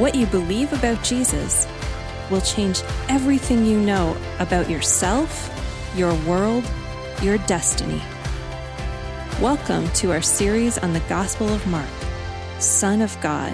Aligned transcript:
What 0.00 0.14
you 0.14 0.24
believe 0.24 0.72
about 0.72 1.04
Jesus 1.04 1.68
will 2.30 2.40
change 2.40 2.80
everything 3.10 3.66
you 3.66 3.78
know 3.78 4.16
about 4.38 4.70
yourself, 4.70 5.52
your 5.94 6.14
world, 6.26 6.64
your 7.20 7.36
destiny. 7.36 8.00
Welcome 9.42 9.90
to 9.96 10.10
our 10.10 10.22
series 10.22 10.78
on 10.78 10.94
the 10.94 11.00
Gospel 11.00 11.50
of 11.50 11.66
Mark, 11.66 11.86
Son 12.58 13.02
of 13.02 13.14
God. 13.20 13.52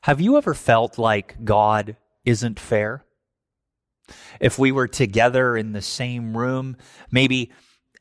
Have 0.00 0.20
you 0.20 0.36
ever 0.36 0.54
felt 0.54 0.98
like 0.98 1.44
God 1.44 1.94
isn't 2.24 2.58
fair? 2.58 3.04
If 4.40 4.58
we 4.58 4.72
were 4.72 4.88
together 4.88 5.56
in 5.56 5.72
the 5.72 5.82
same 5.82 6.36
room, 6.36 6.76
maybe 7.10 7.50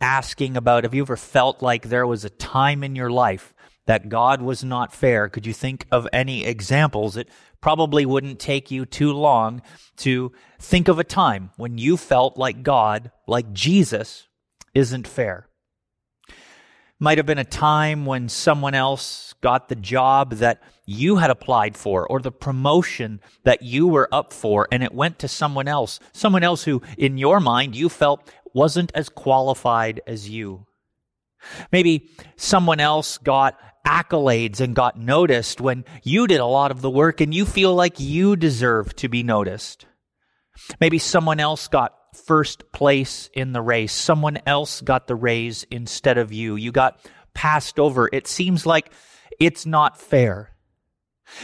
asking 0.02 0.56
about 0.56 0.84
have 0.84 0.94
you 0.94 1.02
ever 1.02 1.18
felt 1.18 1.62
like 1.62 1.90
there 1.90 2.08
was 2.08 2.24
a 2.24 2.30
time 2.30 2.84
in 2.84 2.96
your 2.96 3.10
life 3.10 3.54
that 3.86 4.10
God 4.10 4.42
was 4.42 4.64
not 4.64 4.94
fair? 4.94 5.30
Could 5.30 5.46
you 5.46 5.54
think 5.54 5.86
of 5.92 6.08
any 6.14 6.46
examples? 6.46 7.18
It 7.18 7.30
probably 7.62 8.06
wouldn't 8.06 8.40
take 8.40 8.72
you 8.72 8.86
too 8.86 9.12
long 9.12 9.62
to 9.98 10.32
think 10.60 10.88
of 10.88 11.00
a 11.00 11.04
time 11.04 11.52
when 11.58 11.78
you 11.78 11.98
felt 11.98 12.38
like 12.38 12.64
God, 12.64 13.12
like 13.28 13.52
Jesus, 13.52 14.28
isn't 14.74 15.08
fair. 15.08 15.49
Might 17.00 17.18
have 17.18 17.26
been 17.26 17.38
a 17.38 17.46
time 17.46 18.06
when 18.06 18.28
someone 18.28 18.76
else 18.76 19.34
got 19.42 19.70
the 19.70 19.76
job 19.76 20.34
that 20.36 20.62
you 20.86 21.16
had 21.16 21.30
applied 21.30 21.78
for 21.78 22.06
or 22.06 22.20
the 22.20 22.32
promotion 22.32 23.22
that 23.46 23.62
you 23.62 23.88
were 23.88 24.10
up 24.12 24.34
for 24.34 24.68
and 24.70 24.84
it 24.84 24.94
went 24.94 25.20
to 25.20 25.28
someone 25.30 25.68
else, 25.68 26.00
someone 26.12 26.44
else 26.44 26.64
who 26.64 26.82
in 26.98 27.18
your 27.18 27.40
mind 27.40 27.76
you 27.76 27.88
felt 27.88 28.30
wasn't 28.54 28.92
as 28.96 29.08
qualified 29.08 30.02
as 30.08 30.30
you. 30.30 30.66
Maybe 31.72 32.10
someone 32.36 32.82
else 32.82 33.18
got 33.18 33.58
accolades 33.88 34.60
and 34.60 34.76
got 34.76 35.00
noticed 35.00 35.62
when 35.62 35.86
you 36.04 36.28
did 36.28 36.40
a 36.40 36.46
lot 36.46 36.72
of 36.72 36.82
the 36.82 36.90
work 36.90 37.22
and 37.22 37.34
you 37.34 37.46
feel 37.46 37.74
like 37.74 38.00
you 38.00 38.36
deserve 38.36 38.96
to 38.98 39.08
be 39.08 39.24
noticed. 39.24 39.86
Maybe 40.82 41.00
someone 41.00 41.40
else 41.40 41.68
got 41.68 41.94
first 42.16 42.72
place 42.72 43.30
in 43.34 43.54
the 43.54 43.62
race. 43.62 43.94
Someone 43.94 44.40
else 44.46 44.82
got 44.82 45.08
the 45.08 45.16
raise 45.16 45.66
instead 45.72 46.18
of 46.18 46.32
you. 46.32 46.56
You 46.56 46.72
got 46.72 47.00
passed 47.34 47.80
over. 47.80 48.10
It 48.12 48.28
seems 48.28 48.66
like 48.66 48.92
it's 49.40 49.66
not 49.66 50.00
fair. 50.00 50.52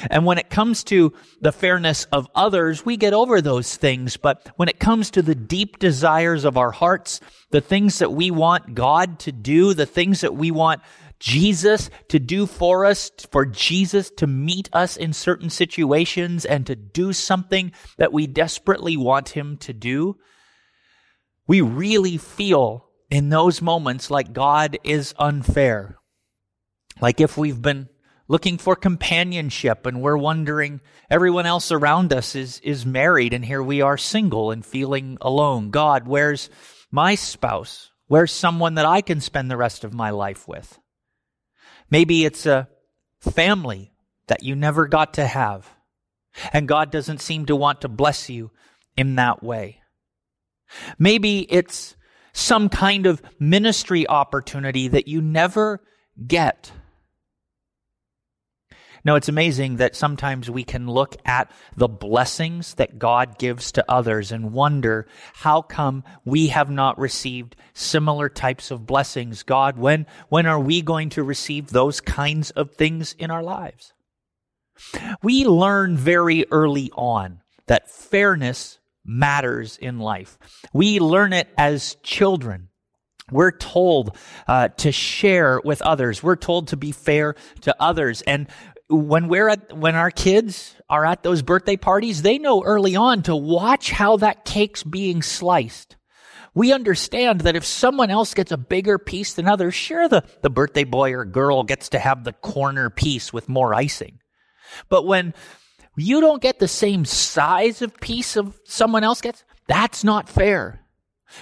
And 0.09 0.25
when 0.25 0.37
it 0.37 0.49
comes 0.49 0.83
to 0.85 1.13
the 1.41 1.51
fairness 1.51 2.05
of 2.11 2.27
others, 2.35 2.85
we 2.85 2.97
get 2.97 3.13
over 3.13 3.41
those 3.41 3.75
things. 3.75 4.17
But 4.17 4.49
when 4.55 4.67
it 4.67 4.79
comes 4.79 5.11
to 5.11 5.21
the 5.21 5.35
deep 5.35 5.79
desires 5.79 6.43
of 6.43 6.57
our 6.57 6.71
hearts, 6.71 7.19
the 7.51 7.61
things 7.61 7.99
that 7.99 8.11
we 8.11 8.31
want 8.31 8.73
God 8.73 9.19
to 9.19 9.31
do, 9.31 9.73
the 9.73 9.85
things 9.85 10.21
that 10.21 10.35
we 10.35 10.51
want 10.51 10.81
Jesus 11.19 11.89
to 12.09 12.19
do 12.19 12.45
for 12.45 12.85
us, 12.85 13.11
for 13.31 13.45
Jesus 13.45 14.11
to 14.17 14.27
meet 14.27 14.69
us 14.73 14.97
in 14.97 15.13
certain 15.13 15.49
situations 15.49 16.45
and 16.45 16.67
to 16.67 16.75
do 16.75 17.13
something 17.13 17.71
that 17.97 18.11
we 18.11 18.27
desperately 18.27 18.97
want 18.97 19.29
him 19.29 19.57
to 19.57 19.73
do, 19.73 20.17
we 21.47 21.61
really 21.61 22.17
feel 22.17 22.89
in 23.09 23.29
those 23.29 23.61
moments 23.61 24.09
like 24.09 24.33
God 24.33 24.77
is 24.83 25.13
unfair. 25.17 25.97
Like 27.01 27.21
if 27.21 27.37
we've 27.37 27.61
been 27.61 27.89
looking 28.27 28.57
for 28.57 28.75
companionship 28.75 29.85
and 29.85 30.01
we're 30.01 30.17
wondering 30.17 30.81
everyone 31.09 31.45
else 31.45 31.71
around 31.71 32.11
us 32.11 32.35
is, 32.35 32.59
is 32.61 32.85
married 32.85 33.33
and 33.33 33.45
here 33.45 33.61
we 33.61 33.81
are 33.81 33.97
single 33.97 34.51
and 34.51 34.65
feeling 34.65 35.17
alone. 35.21 35.69
God, 35.69 36.07
where's 36.07 36.49
my 36.91 37.15
spouse? 37.15 37.91
Where's 38.07 38.31
someone 38.31 38.75
that 38.75 38.85
I 38.85 39.01
can 39.01 39.21
spend 39.21 39.51
the 39.51 39.57
rest 39.57 39.83
of 39.83 39.93
my 39.93 40.09
life 40.09 40.47
with? 40.47 40.79
Maybe 41.89 42.25
it's 42.25 42.45
a 42.45 42.67
family 43.19 43.93
that 44.27 44.43
you 44.43 44.55
never 44.55 44.87
got 44.87 45.13
to 45.15 45.27
have 45.27 45.69
and 46.51 46.67
God 46.67 46.91
doesn't 46.91 47.21
seem 47.21 47.45
to 47.45 47.55
want 47.55 47.81
to 47.81 47.87
bless 47.87 48.29
you 48.29 48.51
in 48.97 49.15
that 49.15 49.43
way. 49.43 49.81
Maybe 50.99 51.51
it's 51.51 51.95
some 52.33 52.69
kind 52.69 53.05
of 53.05 53.21
ministry 53.39 54.07
opportunity 54.07 54.89
that 54.89 55.07
you 55.07 55.21
never 55.21 55.81
get. 56.27 56.71
Now, 59.05 59.13
it's 59.13 59.29
amazing 59.29 59.75
that 59.75 59.95
sometimes 59.95 60.49
we 60.49 60.63
can 60.63 60.87
look 60.87 61.15
at 61.25 61.51
the 61.77 61.87
blessings 61.87 62.73
that 62.73 62.97
God 62.97 63.37
gives 63.37 63.71
to 63.73 63.85
others 63.87 64.31
and 64.31 64.51
wonder 64.51 65.07
how 65.35 65.61
come 65.61 66.03
we 66.25 66.47
have 66.47 66.71
not 66.71 66.97
received 66.97 67.55
similar 67.75 68.29
types 68.29 68.71
of 68.71 68.87
blessings. 68.87 69.43
God, 69.43 69.77
when, 69.77 70.07
when 70.29 70.47
are 70.47 70.59
we 70.59 70.81
going 70.81 71.09
to 71.11 71.23
receive 71.23 71.67
those 71.67 72.01
kinds 72.01 72.49
of 72.51 72.71
things 72.71 73.13
in 73.19 73.29
our 73.29 73.43
lives? 73.43 73.93
We 75.21 75.45
learn 75.45 75.95
very 75.97 76.47
early 76.49 76.91
on 76.95 77.41
that 77.67 77.89
fairness 77.89 78.79
matters 79.05 79.77
in 79.77 79.99
life. 79.99 80.37
We 80.73 80.99
learn 80.99 81.33
it 81.33 81.47
as 81.57 81.95
children. 82.03 82.69
We're 83.31 83.57
told 83.57 84.17
uh, 84.47 84.69
to 84.69 84.91
share 84.91 85.59
with 85.63 85.81
others. 85.81 86.21
We're 86.21 86.35
told 86.35 86.69
to 86.69 86.77
be 86.77 86.91
fair 86.91 87.35
to 87.61 87.75
others. 87.79 88.21
And 88.21 88.47
when 88.87 89.27
we're 89.27 89.49
at, 89.49 89.75
when 89.75 89.95
our 89.95 90.11
kids 90.11 90.75
are 90.89 91.05
at 91.05 91.23
those 91.23 91.41
birthday 91.41 91.75
parties, 91.75 92.21
they 92.21 92.37
know 92.37 92.63
early 92.63 92.95
on 92.95 93.23
to 93.23 93.35
watch 93.35 93.91
how 93.91 94.17
that 94.17 94.45
cake's 94.45 94.83
being 94.83 95.23
sliced. 95.23 95.95
We 96.53 96.71
understand 96.71 97.41
that 97.41 97.55
if 97.55 97.65
someone 97.65 98.09
else 98.11 98.33
gets 98.33 98.51
a 98.51 98.57
bigger 98.57 98.97
piece 98.97 99.33
than 99.33 99.47
others, 99.47 99.73
sure, 99.73 100.07
the, 100.07 100.23
the 100.41 100.49
birthday 100.49 100.85
boy 100.85 101.13
or 101.13 101.25
girl 101.25 101.63
gets 101.63 101.89
to 101.89 101.99
have 101.99 102.23
the 102.23 102.31
corner 102.31 102.89
piece 102.89 103.33
with 103.33 103.49
more 103.49 103.73
icing. 103.73 104.19
But 104.87 105.05
when 105.05 105.33
you 105.95 106.21
don't 106.21 106.41
get 106.41 106.59
the 106.59 106.67
same 106.67 107.05
size 107.05 107.81
of 107.81 107.99
piece 107.99 108.35
of 108.35 108.59
someone 108.65 109.03
else 109.03 109.21
gets, 109.21 109.43
that's 109.67 110.03
not 110.03 110.29
fair. 110.29 110.81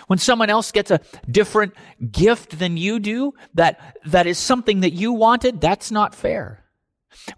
When 0.08 0.20
someone 0.20 0.50
else 0.50 0.72
gets 0.72 0.92
a 0.92 1.02
different 1.30 1.74
gift 2.12 2.58
than 2.58 2.78
you 2.78 3.00
do, 3.00 3.34
that, 3.54 3.98
that 4.06 4.28
is 4.28 4.38
something 4.38 4.82
that 4.82 4.94
you 4.94 5.14
wanted, 5.14 5.62
that's 5.62 5.92
not 5.92 6.16
fair. 6.16 6.64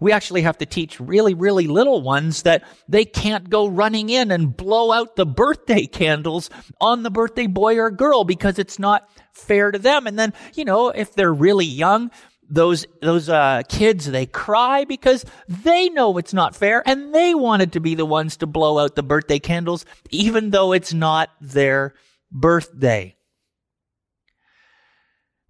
We 0.00 0.12
actually 0.12 0.42
have 0.42 0.58
to 0.58 0.66
teach 0.66 0.98
really, 1.00 1.34
really 1.34 1.66
little 1.66 2.02
ones 2.02 2.42
that 2.42 2.64
they 2.88 3.04
can't 3.04 3.50
go 3.50 3.66
running 3.66 4.08
in 4.08 4.30
and 4.30 4.56
blow 4.56 4.90
out 4.90 5.16
the 5.16 5.26
birthday 5.26 5.86
candles 5.86 6.50
on 6.80 7.02
the 7.02 7.10
birthday 7.10 7.46
boy 7.46 7.78
or 7.78 7.90
girl 7.90 8.24
because 8.24 8.58
it's 8.58 8.78
not 8.78 9.08
fair 9.32 9.70
to 9.70 9.78
them. 9.78 10.06
And 10.06 10.18
then, 10.18 10.32
you 10.54 10.64
know, 10.64 10.88
if 10.88 11.14
they're 11.14 11.32
really 11.32 11.66
young, 11.66 12.10
those 12.48 12.86
those 13.00 13.28
uh, 13.28 13.62
kids 13.68 14.06
they 14.06 14.26
cry 14.26 14.84
because 14.84 15.24
they 15.48 15.88
know 15.88 16.16
it's 16.18 16.34
not 16.34 16.54
fair 16.54 16.82
and 16.86 17.14
they 17.14 17.34
wanted 17.34 17.72
to 17.72 17.80
be 17.80 17.94
the 17.94 18.06
ones 18.06 18.36
to 18.38 18.46
blow 18.46 18.78
out 18.78 18.94
the 18.94 19.02
birthday 19.02 19.38
candles 19.38 19.84
even 20.10 20.50
though 20.50 20.72
it's 20.72 20.92
not 20.92 21.30
their 21.40 21.94
birthday. 22.30 23.16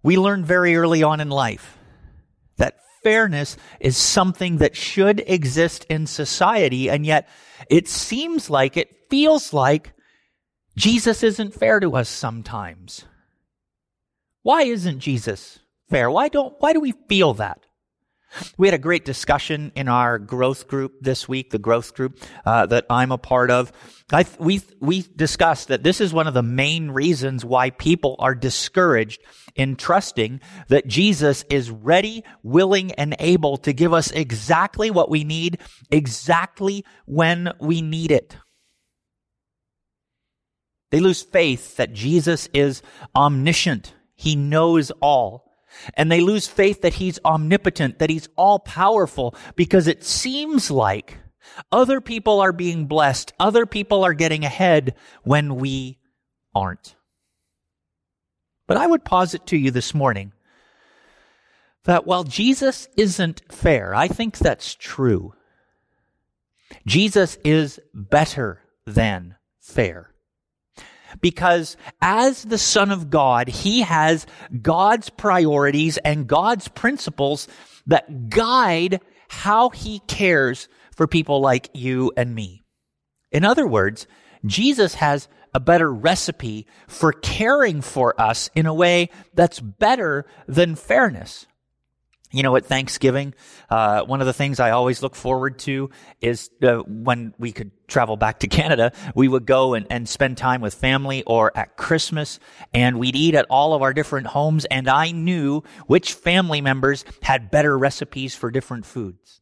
We 0.03 0.17
learn 0.17 0.45
very 0.45 0.75
early 0.75 1.03
on 1.03 1.19
in 1.19 1.29
life 1.29 1.77
that 2.57 2.79
fairness 3.03 3.57
is 3.79 3.97
something 3.97 4.57
that 4.57 4.75
should 4.75 5.23
exist 5.27 5.85
in 5.89 6.07
society 6.07 6.89
and 6.89 7.05
yet 7.05 7.27
it 7.69 7.87
seems 7.87 8.49
like 8.49 8.77
it 8.77 9.09
feels 9.09 9.53
like 9.53 9.93
Jesus 10.75 11.23
isn't 11.23 11.55
fair 11.55 11.79
to 11.79 11.95
us 11.95 12.07
sometimes. 12.07 13.05
Why 14.43 14.63
isn't 14.63 14.99
Jesus 14.99 15.59
fair? 15.89 16.09
Why 16.09 16.29
don't, 16.29 16.55
why 16.59 16.73
do 16.73 16.79
we 16.79 16.93
feel 17.07 17.33
that? 17.35 17.59
We 18.57 18.67
had 18.67 18.73
a 18.73 18.79
great 18.79 19.05
discussion 19.05 19.71
in 19.75 19.87
our 19.87 20.19
growth 20.19 20.67
group 20.67 20.95
this 21.01 21.27
week, 21.29 21.49
the 21.49 21.59
growth 21.59 21.95
group 21.95 22.19
uh, 22.45 22.65
that 22.67 22.85
I'm 22.89 23.11
a 23.11 23.17
part 23.17 23.49
of. 23.49 23.71
I, 24.11 24.25
we 24.39 24.61
we 24.79 25.05
discussed 25.15 25.69
that 25.69 25.83
this 25.83 26.01
is 26.01 26.13
one 26.13 26.27
of 26.27 26.33
the 26.33 26.43
main 26.43 26.91
reasons 26.91 27.43
why 27.43 27.69
people 27.71 28.15
are 28.19 28.35
discouraged 28.35 29.21
in 29.55 29.75
trusting 29.75 30.41
that 30.67 30.87
Jesus 30.87 31.45
is 31.49 31.71
ready, 31.71 32.23
willing, 32.43 32.91
and 32.93 33.15
able 33.19 33.57
to 33.57 33.73
give 33.73 33.93
us 33.93 34.11
exactly 34.11 34.91
what 34.91 35.09
we 35.09 35.23
need, 35.23 35.59
exactly 35.89 36.85
when 37.05 37.53
we 37.59 37.81
need 37.81 38.11
it. 38.11 38.37
They 40.91 40.99
lose 40.99 41.21
faith 41.21 41.75
that 41.77 41.93
Jesus 41.93 42.47
is 42.53 42.81
omniscient. 43.15 43.93
He 44.15 44.35
knows 44.35 44.91
all 45.01 45.46
and 45.93 46.11
they 46.11 46.21
lose 46.21 46.47
faith 46.47 46.81
that 46.81 46.95
he's 46.95 47.19
omnipotent, 47.25 47.99
that 47.99 48.09
he's 48.09 48.29
all 48.35 48.59
powerful, 48.59 49.35
because 49.55 49.87
it 49.87 50.03
seems 50.03 50.71
like 50.71 51.17
other 51.71 52.01
people 52.01 52.39
are 52.39 52.51
being 52.51 52.85
blessed, 52.85 53.33
other 53.39 53.65
people 53.65 54.03
are 54.03 54.13
getting 54.13 54.43
ahead 54.43 54.95
when 55.23 55.55
we 55.55 55.99
aren't. 56.53 56.95
But 58.67 58.77
I 58.77 58.87
would 58.87 59.05
posit 59.05 59.45
to 59.47 59.57
you 59.57 59.71
this 59.71 59.93
morning 59.93 60.33
that 61.85 62.05
while 62.05 62.25
Jesus 62.25 62.89
isn't 62.97 63.41
fair, 63.49 63.95
I 63.95 64.07
think 64.09 64.37
that's 64.37 64.75
true. 64.75 65.33
Jesus 66.85 67.37
is 67.45 67.79
better 67.93 68.61
than 68.85 69.35
fair. 69.61 70.13
Because 71.21 71.77
as 72.01 72.43
the 72.43 72.57
Son 72.57 72.91
of 72.91 73.09
God, 73.09 73.47
he 73.47 73.81
has 73.81 74.25
God's 74.61 75.09
priorities 75.09 75.97
and 75.97 76.27
God's 76.27 76.67
principles 76.67 77.47
that 77.85 78.29
guide 78.29 79.01
how 79.29 79.69
he 79.69 79.99
cares 80.07 80.67
for 80.95 81.07
people 81.07 81.41
like 81.41 81.69
you 81.73 82.11
and 82.17 82.33
me. 82.33 82.63
In 83.31 83.45
other 83.45 83.67
words, 83.67 84.07
Jesus 84.45 84.95
has 84.95 85.27
a 85.53 85.59
better 85.59 85.91
recipe 85.91 86.67
for 86.87 87.11
caring 87.11 87.81
for 87.81 88.19
us 88.19 88.49
in 88.55 88.65
a 88.65 88.73
way 88.73 89.09
that's 89.33 89.59
better 89.59 90.25
than 90.47 90.75
fairness. 90.75 91.47
You 92.31 92.43
know, 92.43 92.57
at 92.57 92.65
Thanksgiving, 92.65 93.33
uh, 93.69 94.03
one 94.03 94.19
of 94.19 94.27
the 94.27 94.33
things 94.33 94.59
I 94.59 94.71
always 94.71 95.01
look 95.01 95.15
forward 95.15 95.59
to 95.59 95.89
is 96.19 96.49
uh, 96.61 96.79
when 96.79 97.33
we 97.37 97.53
could 97.53 97.71
travel 97.87 98.17
back 98.17 98.39
to 98.39 98.47
Canada, 98.49 98.91
we 99.15 99.27
would 99.27 99.45
go 99.45 99.73
and, 99.73 99.87
and 99.89 100.09
spend 100.09 100.37
time 100.37 100.59
with 100.59 100.73
family 100.73 101.23
or 101.23 101.55
at 101.57 101.77
Christmas 101.77 102.39
and 102.73 102.99
we'd 102.99 103.15
eat 103.15 103.33
at 103.33 103.45
all 103.49 103.73
of 103.73 103.81
our 103.81 103.93
different 103.93 104.27
homes 104.27 104.65
and 104.65 104.89
I 104.89 105.11
knew 105.11 105.63
which 105.87 106.13
family 106.13 106.59
members 106.59 107.05
had 107.21 107.49
better 107.49 107.77
recipes 107.77 108.35
for 108.35 108.51
different 108.51 108.85
foods. 108.85 109.41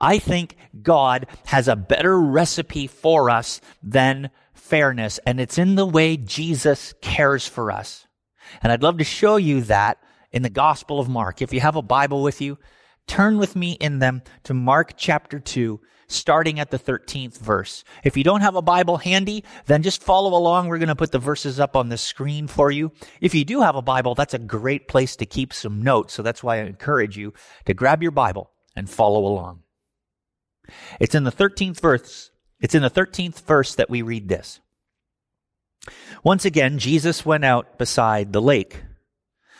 I 0.00 0.18
think 0.18 0.56
God 0.82 1.26
has 1.46 1.66
a 1.66 1.74
better 1.74 2.20
recipe 2.20 2.86
for 2.86 3.28
us 3.28 3.60
than 3.82 4.30
fairness 4.52 5.18
and 5.26 5.40
it's 5.40 5.58
in 5.58 5.74
the 5.74 5.86
way 5.86 6.16
Jesus 6.16 6.94
cares 7.02 7.48
for 7.48 7.72
us. 7.72 8.06
And 8.62 8.70
I'd 8.70 8.84
love 8.84 8.98
to 8.98 9.04
show 9.04 9.34
you 9.34 9.62
that 9.62 9.98
in 10.34 10.42
the 10.42 10.50
Gospel 10.50 10.98
of 10.98 11.08
Mark. 11.08 11.40
If 11.40 11.52
you 11.54 11.60
have 11.60 11.76
a 11.76 11.82
Bible 11.82 12.22
with 12.22 12.40
you, 12.40 12.58
turn 13.06 13.38
with 13.38 13.54
me 13.54 13.72
in 13.80 14.00
them 14.00 14.20
to 14.42 14.52
Mark 14.52 14.94
chapter 14.96 15.38
2, 15.38 15.80
starting 16.08 16.58
at 16.58 16.72
the 16.72 16.78
13th 16.78 17.38
verse. 17.38 17.84
If 18.02 18.16
you 18.16 18.24
don't 18.24 18.40
have 18.40 18.56
a 18.56 18.62
Bible 18.62 18.96
handy, 18.96 19.44
then 19.66 19.84
just 19.84 20.02
follow 20.02 20.36
along. 20.36 20.66
We're 20.66 20.78
going 20.78 20.88
to 20.88 20.96
put 20.96 21.12
the 21.12 21.20
verses 21.20 21.60
up 21.60 21.76
on 21.76 21.88
the 21.88 21.96
screen 21.96 22.48
for 22.48 22.72
you. 22.72 22.90
If 23.20 23.32
you 23.32 23.44
do 23.44 23.60
have 23.60 23.76
a 23.76 23.82
Bible, 23.82 24.16
that's 24.16 24.34
a 24.34 24.38
great 24.40 24.88
place 24.88 25.14
to 25.16 25.24
keep 25.24 25.52
some 25.52 25.80
notes. 25.80 26.12
So 26.12 26.22
that's 26.22 26.42
why 26.42 26.56
I 26.56 26.64
encourage 26.64 27.16
you 27.16 27.32
to 27.66 27.72
grab 27.72 28.02
your 28.02 28.10
Bible 28.10 28.50
and 28.74 28.90
follow 28.90 29.24
along. 29.24 29.62
It's 30.98 31.14
in 31.14 31.22
the 31.22 31.32
13th 31.32 31.80
verse. 31.80 32.32
It's 32.60 32.74
in 32.74 32.82
the 32.82 32.90
13th 32.90 33.40
verse 33.42 33.76
that 33.76 33.88
we 33.88 34.02
read 34.02 34.28
this. 34.28 34.58
Once 36.24 36.44
again, 36.44 36.78
Jesus 36.78 37.24
went 37.24 37.44
out 37.44 37.78
beside 37.78 38.32
the 38.32 38.42
lake 38.42 38.82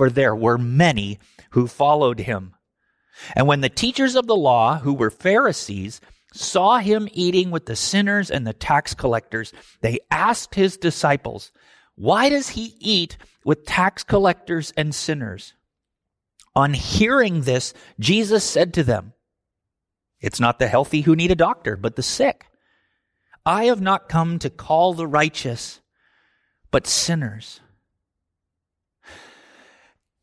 for 0.00 0.08
there 0.08 0.34
were 0.34 0.56
many 0.56 1.18
who 1.50 1.66
followed 1.66 2.20
him. 2.20 2.54
And 3.36 3.46
when 3.46 3.60
the 3.60 3.68
teachers 3.68 4.16
of 4.16 4.26
the 4.26 4.34
law, 4.34 4.78
who 4.78 4.94
were 4.94 5.10
Pharisees, 5.10 6.00
saw 6.32 6.78
him 6.78 7.06
eating 7.12 7.50
with 7.50 7.66
the 7.66 7.76
sinners 7.76 8.30
and 8.30 8.46
the 8.46 8.54
tax 8.54 8.94
collectors, 8.94 9.52
they 9.82 9.98
asked 10.10 10.54
his 10.54 10.78
disciples, 10.78 11.52
Why 11.96 12.30
does 12.30 12.48
he 12.48 12.76
eat 12.80 13.18
with 13.44 13.66
tax 13.66 14.02
collectors 14.02 14.72
and 14.74 14.94
sinners? 14.94 15.52
On 16.56 16.72
hearing 16.72 17.42
this, 17.42 17.74
Jesus 17.98 18.42
said 18.42 18.72
to 18.72 18.82
them, 18.82 19.12
It's 20.18 20.40
not 20.40 20.58
the 20.58 20.68
healthy 20.68 21.02
who 21.02 21.14
need 21.14 21.30
a 21.30 21.34
doctor, 21.34 21.76
but 21.76 21.96
the 21.96 22.02
sick. 22.02 22.46
I 23.44 23.64
have 23.64 23.82
not 23.82 24.08
come 24.08 24.38
to 24.38 24.48
call 24.48 24.94
the 24.94 25.06
righteous, 25.06 25.82
but 26.70 26.86
sinners 26.86 27.60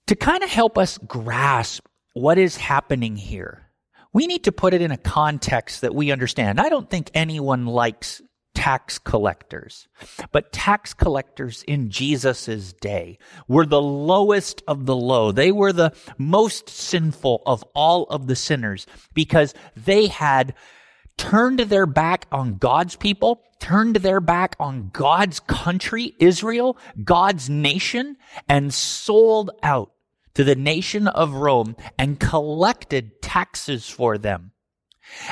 to 0.08 0.16
kind 0.16 0.44
of 0.44 0.50
help 0.50 0.78
us 0.78 0.98
grasp 0.98 1.86
what 2.14 2.38
is 2.38 2.58
happening 2.58 3.16
here, 3.16 3.68
we 4.14 4.26
need 4.26 4.46
to 4.46 4.52
put 4.52 4.74
it 4.74 4.82
in 4.82 4.92
a 4.92 4.98
context 4.98 5.82
that 5.82 5.94
we 5.94 6.12
understand. 6.12 6.60
I 6.60 6.70
don't 6.70 6.90
think 6.90 7.12
anyone 7.14 7.66
likes 7.66 8.22
tax 8.56 8.98
collectors, 8.98 9.88
but 10.32 10.52
tax 10.52 10.94
collectors 10.96 11.62
in 11.68 11.92
Jesus' 11.92 12.74
day 12.74 13.20
were 13.48 13.68
the 13.68 13.82
lowest 13.82 14.64
of 14.68 14.88
the 14.88 14.96
low. 14.96 15.32
They 15.32 15.52
were 15.52 15.72
the 15.72 15.94
most 16.18 16.68
sinful 16.68 17.44
of 17.46 17.64
all 17.76 18.06
of 18.06 18.26
the 18.26 18.36
sinners 18.36 18.88
because 19.14 19.54
they 19.76 20.08
had 20.08 20.56
turned 21.18 21.60
their 21.60 21.86
back 21.86 22.26
on 22.32 22.56
God's 22.56 22.96
people, 22.96 23.44
turned 23.60 23.98
their 23.98 24.20
back 24.20 24.56
on 24.60 24.90
God's 24.92 25.40
country, 25.40 26.16
Israel, 26.20 26.78
God's 27.04 27.50
nation, 27.50 28.18
and 28.50 28.74
sold 28.74 29.52
out 29.62 29.92
to 30.38 30.44
the 30.44 30.56
nation 30.56 31.08
of 31.08 31.34
Rome 31.34 31.76
and 31.98 32.20
collected 32.20 33.24
taxes 33.24 33.90
for 33.90 34.20
them. 34.20 34.52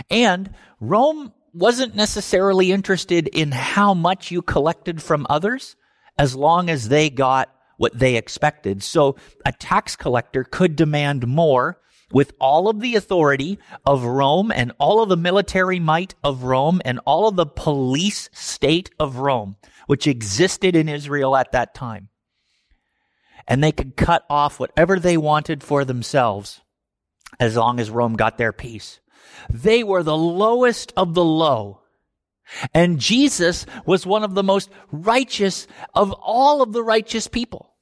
And 0.09 0.49
Rome 0.79 1.31
wasn't 1.53 1.95
necessarily 1.95 2.71
interested 2.71 3.27
in 3.27 3.51
how 3.51 3.93
much 3.93 4.31
you 4.31 4.41
collected 4.41 5.03
from 5.03 5.27
others 5.29 5.75
as 6.17 6.35
long 6.35 6.71
as 6.71 6.89
they 6.89 7.11
got 7.11 7.53
what 7.77 7.99
they 7.99 8.15
expected. 8.15 8.81
So 8.81 9.15
a 9.45 9.51
tax 9.51 9.95
collector 9.95 10.43
could 10.43 10.75
demand 10.75 11.27
more 11.27 11.79
with 12.11 12.33
all 12.39 12.67
of 12.67 12.79
the 12.79 12.95
authority 12.95 13.59
of 13.85 14.05
Rome 14.05 14.51
and 14.51 14.71
all 14.79 15.03
of 15.03 15.09
the 15.09 15.17
military 15.17 15.79
might 15.79 16.15
of 16.23 16.45
Rome 16.45 16.81
and 16.83 16.99
all 17.05 17.27
of 17.27 17.35
the 17.35 17.45
police 17.45 18.27
state 18.33 18.89
of 18.99 19.17
Rome, 19.17 19.57
which 19.85 20.07
existed 20.07 20.75
in 20.75 20.89
Israel 20.89 21.35
at 21.35 21.51
that 21.51 21.75
time 21.75 22.09
and 23.47 23.63
they 23.63 23.71
could 23.71 23.95
cut 23.95 24.25
off 24.29 24.59
whatever 24.59 24.99
they 24.99 25.17
wanted 25.17 25.63
for 25.63 25.85
themselves 25.85 26.61
as 27.39 27.55
long 27.55 27.79
as 27.79 27.89
Rome 27.89 28.15
got 28.15 28.37
their 28.37 28.53
piece. 28.53 28.99
They 29.49 29.83
were 29.83 30.03
the 30.03 30.17
lowest 30.17 30.93
of 30.95 31.13
the 31.13 31.23
low. 31.25 31.81
And 32.73 32.99
Jesus 32.99 33.65
was 33.85 34.05
one 34.05 34.23
of 34.23 34.35
the 34.35 34.43
most 34.43 34.69
righteous 34.91 35.67
of 35.93 36.11
all 36.13 36.61
of 36.61 36.73
the 36.73 36.83
righteous 36.83 37.27
people. 37.27 37.73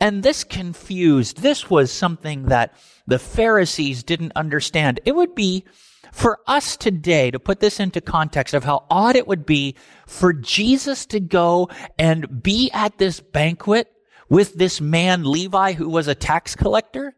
And 0.00 0.22
this 0.22 0.44
confused, 0.44 1.38
this 1.38 1.70
was 1.70 1.90
something 1.90 2.46
that 2.46 2.74
the 3.06 3.18
Pharisees 3.18 4.02
didn't 4.02 4.32
understand. 4.34 5.00
It 5.04 5.12
would 5.12 5.34
be 5.34 5.64
for 6.12 6.38
us 6.46 6.76
today 6.76 7.30
to 7.30 7.40
put 7.40 7.60
this 7.60 7.80
into 7.80 8.00
context 8.00 8.54
of 8.54 8.64
how 8.64 8.84
odd 8.90 9.16
it 9.16 9.26
would 9.26 9.44
be 9.44 9.74
for 10.06 10.32
Jesus 10.32 11.06
to 11.06 11.20
go 11.20 11.68
and 11.98 12.42
be 12.42 12.70
at 12.72 12.98
this 12.98 13.20
banquet 13.20 13.90
with 14.28 14.54
this 14.54 14.80
man, 14.80 15.24
Levi, 15.24 15.72
who 15.72 15.88
was 15.88 16.08
a 16.08 16.14
tax 16.14 16.54
collector, 16.54 17.14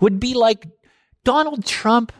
would 0.00 0.20
be 0.20 0.34
like 0.34 0.68
Donald 1.24 1.64
Trump 1.64 2.12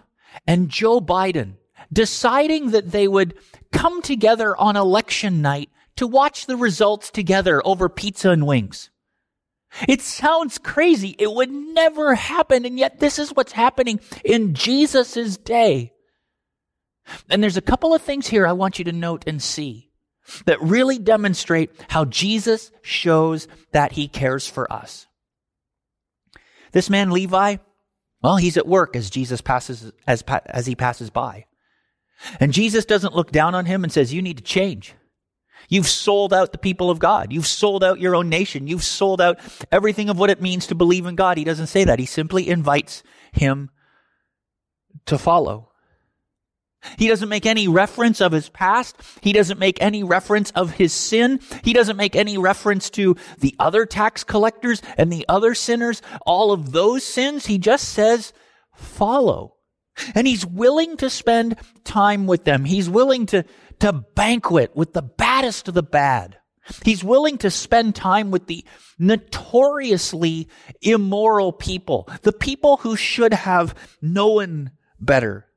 and 0.46 0.68
Joe 0.68 1.00
Biden 1.00 1.54
deciding 1.92 2.70
that 2.70 2.90
they 2.90 3.08
would 3.08 3.34
come 3.72 4.02
together 4.02 4.56
on 4.56 4.76
election 4.76 5.42
night 5.42 5.70
to 5.96 6.06
watch 6.06 6.46
the 6.46 6.56
results 6.56 7.10
together 7.10 7.62
over 7.64 7.88
pizza 7.88 8.30
and 8.30 8.46
wings. 8.46 8.90
It 9.86 10.00
sounds 10.00 10.58
crazy. 10.58 11.14
It 11.18 11.32
would 11.32 11.50
never 11.50 12.14
happen. 12.14 12.64
And 12.64 12.78
yet 12.78 13.00
this 13.00 13.18
is 13.18 13.30
what's 13.30 13.52
happening 13.52 14.00
in 14.24 14.54
Jesus' 14.54 15.36
day. 15.36 15.92
And 17.28 17.42
there's 17.42 17.56
a 17.56 17.62
couple 17.62 17.94
of 17.94 18.02
things 18.02 18.28
here 18.28 18.46
I 18.46 18.52
want 18.52 18.78
you 18.78 18.84
to 18.86 18.92
note 18.92 19.24
and 19.26 19.42
see 19.42 19.87
that 20.46 20.60
really 20.62 20.98
demonstrate 20.98 21.70
how 21.88 22.04
Jesus 22.04 22.70
shows 22.82 23.48
that 23.72 23.92
he 23.92 24.08
cares 24.08 24.46
for 24.46 24.70
us. 24.72 25.06
This 26.72 26.90
man, 26.90 27.10
Levi, 27.10 27.56
well, 28.22 28.36
he's 28.36 28.56
at 28.56 28.66
work 28.66 28.96
as 28.96 29.10
Jesus 29.10 29.40
passes, 29.40 29.92
as, 30.06 30.22
as 30.46 30.66
he 30.66 30.74
passes 30.74 31.10
by. 31.10 31.46
And 32.40 32.52
Jesus 32.52 32.84
doesn't 32.84 33.14
look 33.14 33.30
down 33.30 33.54
on 33.54 33.64
him 33.64 33.84
and 33.84 33.92
says, 33.92 34.12
you 34.12 34.22
need 34.22 34.38
to 34.38 34.42
change. 34.42 34.94
You've 35.68 35.88
sold 35.88 36.32
out 36.32 36.52
the 36.52 36.58
people 36.58 36.90
of 36.90 36.98
God. 36.98 37.32
You've 37.32 37.46
sold 37.46 37.84
out 37.84 38.00
your 38.00 38.16
own 38.16 38.28
nation. 38.28 38.66
You've 38.66 38.84
sold 38.84 39.20
out 39.20 39.38
everything 39.70 40.08
of 40.08 40.18
what 40.18 40.30
it 40.30 40.40
means 40.40 40.66
to 40.66 40.74
believe 40.74 41.06
in 41.06 41.14
God. 41.14 41.36
He 41.36 41.44
doesn't 41.44 41.66
say 41.66 41.84
that. 41.84 41.98
He 41.98 42.06
simply 42.06 42.48
invites 42.48 43.02
him 43.32 43.70
to 45.06 45.18
follow. 45.18 45.67
He 46.96 47.08
doesn't 47.08 47.28
make 47.28 47.46
any 47.46 47.66
reference 47.68 48.20
of 48.20 48.32
his 48.32 48.48
past. 48.48 48.96
He 49.20 49.32
doesn't 49.32 49.58
make 49.58 49.82
any 49.82 50.04
reference 50.04 50.50
of 50.52 50.72
his 50.72 50.92
sin. 50.92 51.40
He 51.64 51.72
doesn't 51.72 51.96
make 51.96 52.14
any 52.14 52.38
reference 52.38 52.88
to 52.90 53.16
the 53.38 53.54
other 53.58 53.84
tax 53.84 54.24
collectors 54.24 54.80
and 54.96 55.12
the 55.12 55.24
other 55.28 55.54
sinners, 55.54 56.02
all 56.24 56.52
of 56.52 56.72
those 56.72 57.04
sins. 57.04 57.46
He 57.46 57.58
just 57.58 57.88
says, 57.88 58.32
follow. 58.74 59.56
And 60.14 60.26
he's 60.26 60.46
willing 60.46 60.96
to 60.98 61.10
spend 61.10 61.56
time 61.82 62.26
with 62.26 62.44
them. 62.44 62.64
He's 62.64 62.88
willing 62.88 63.26
to, 63.26 63.44
to 63.80 63.92
banquet 63.92 64.76
with 64.76 64.92
the 64.92 65.02
baddest 65.02 65.66
of 65.66 65.74
the 65.74 65.82
bad. 65.82 66.38
He's 66.84 67.02
willing 67.02 67.38
to 67.38 67.50
spend 67.50 67.96
time 67.96 68.30
with 68.30 68.46
the 68.46 68.64
notoriously 68.98 70.48
immoral 70.80 71.52
people, 71.52 72.08
the 72.22 72.32
people 72.32 72.76
who 72.78 72.94
should 72.94 73.32
have 73.32 73.74
known 74.00 74.70
better. 75.00 75.47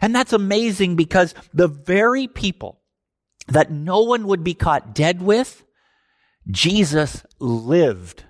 And 0.00 0.14
that's 0.14 0.32
amazing 0.32 0.96
because 0.96 1.34
the 1.52 1.68
very 1.68 2.26
people 2.26 2.80
that 3.48 3.70
no 3.70 4.00
one 4.00 4.26
would 4.26 4.42
be 4.42 4.54
caught 4.54 4.94
dead 4.94 5.22
with, 5.22 5.64
Jesus 6.50 7.24
lived 7.38 8.24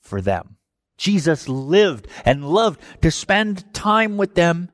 for 0.00 0.20
them. 0.20 0.56
Jesus 0.96 1.48
lived 1.48 2.08
and 2.24 2.48
loved 2.48 2.80
to 3.02 3.10
spend 3.10 3.72
time 3.72 4.16
with 4.16 4.34
them. 4.34 4.70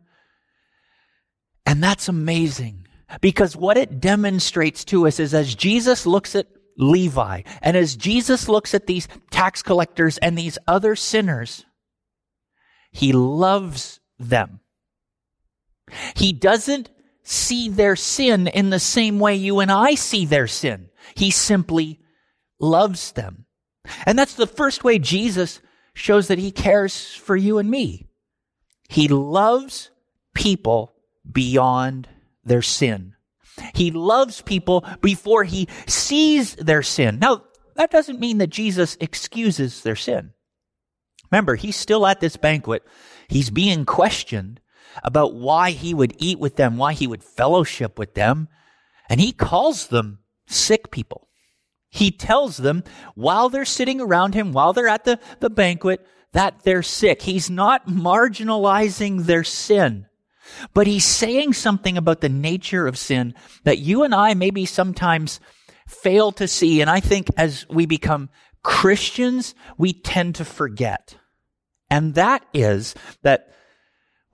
And 1.66 1.82
that's 1.82 2.08
amazing 2.08 2.86
because 3.20 3.56
what 3.56 3.76
it 3.76 4.00
demonstrates 4.00 4.84
to 4.86 5.06
us 5.06 5.20
is 5.20 5.34
as 5.34 5.54
Jesus 5.54 6.06
looks 6.06 6.34
at 6.34 6.48
Levi 6.76 7.42
and 7.62 7.76
as 7.76 7.96
Jesus 7.96 8.48
looks 8.48 8.74
at 8.74 8.86
these 8.86 9.06
tax 9.30 9.62
collectors 9.62 10.18
and 10.18 10.36
these 10.36 10.58
other 10.66 10.96
sinners, 10.96 11.64
he 12.90 13.12
loves 13.12 14.00
them. 14.18 14.60
He 16.14 16.32
doesn't 16.32 16.90
see 17.22 17.68
their 17.68 17.96
sin 17.96 18.46
in 18.46 18.70
the 18.70 18.78
same 18.78 19.18
way 19.18 19.34
you 19.34 19.60
and 19.60 19.72
I 19.72 19.94
see 19.94 20.26
their 20.26 20.46
sin. 20.46 20.90
He 21.14 21.30
simply 21.30 22.00
loves 22.60 23.12
them. 23.12 23.46
And 24.06 24.18
that's 24.18 24.34
the 24.34 24.46
first 24.46 24.84
way 24.84 24.98
Jesus 24.98 25.60
shows 25.94 26.28
that 26.28 26.38
he 26.38 26.50
cares 26.50 27.14
for 27.14 27.36
you 27.36 27.58
and 27.58 27.70
me. 27.70 28.06
He 28.88 29.08
loves 29.08 29.90
people 30.34 30.94
beyond 31.30 32.08
their 32.44 32.62
sin. 32.62 33.14
He 33.74 33.90
loves 33.90 34.42
people 34.42 34.84
before 35.00 35.44
he 35.44 35.68
sees 35.86 36.56
their 36.56 36.82
sin. 36.82 37.18
Now, 37.18 37.44
that 37.76 37.90
doesn't 37.90 38.20
mean 38.20 38.38
that 38.38 38.50
Jesus 38.50 38.96
excuses 39.00 39.82
their 39.82 39.96
sin. 39.96 40.32
Remember, 41.30 41.56
he's 41.56 41.76
still 41.76 42.06
at 42.06 42.20
this 42.20 42.36
banquet. 42.36 42.82
He's 43.28 43.50
being 43.50 43.84
questioned 43.84 44.60
about 45.02 45.34
why 45.34 45.70
he 45.70 45.94
would 45.94 46.14
eat 46.18 46.38
with 46.38 46.56
them, 46.56 46.76
why 46.76 46.92
he 46.92 47.06
would 47.06 47.24
fellowship 47.24 47.98
with 47.98 48.14
them. 48.14 48.48
And 49.08 49.20
he 49.20 49.32
calls 49.32 49.88
them 49.88 50.20
sick 50.46 50.90
people. 50.90 51.28
He 51.90 52.10
tells 52.10 52.56
them 52.56 52.82
while 53.14 53.48
they're 53.48 53.64
sitting 53.64 54.00
around 54.00 54.34
him, 54.34 54.52
while 54.52 54.72
they're 54.72 54.88
at 54.88 55.04
the, 55.04 55.20
the 55.40 55.50
banquet, 55.50 56.04
that 56.32 56.62
they're 56.64 56.82
sick. 56.82 57.22
He's 57.22 57.48
not 57.48 57.86
marginalizing 57.86 59.24
their 59.24 59.44
sin, 59.44 60.06
but 60.74 60.88
he's 60.88 61.04
saying 61.04 61.52
something 61.52 61.96
about 61.96 62.20
the 62.20 62.28
nature 62.28 62.88
of 62.88 62.98
sin 62.98 63.34
that 63.62 63.78
you 63.78 64.02
and 64.02 64.12
I 64.14 64.34
maybe 64.34 64.66
sometimes 64.66 65.38
fail 65.86 66.32
to 66.32 66.48
see. 66.48 66.80
And 66.80 66.90
I 66.90 66.98
think 66.98 67.28
as 67.36 67.66
we 67.68 67.86
become 67.86 68.28
Christians, 68.64 69.54
we 69.78 69.92
tend 69.92 70.34
to 70.36 70.44
forget. 70.44 71.16
And 71.88 72.14
that 72.14 72.44
is 72.52 72.94
that 73.22 73.54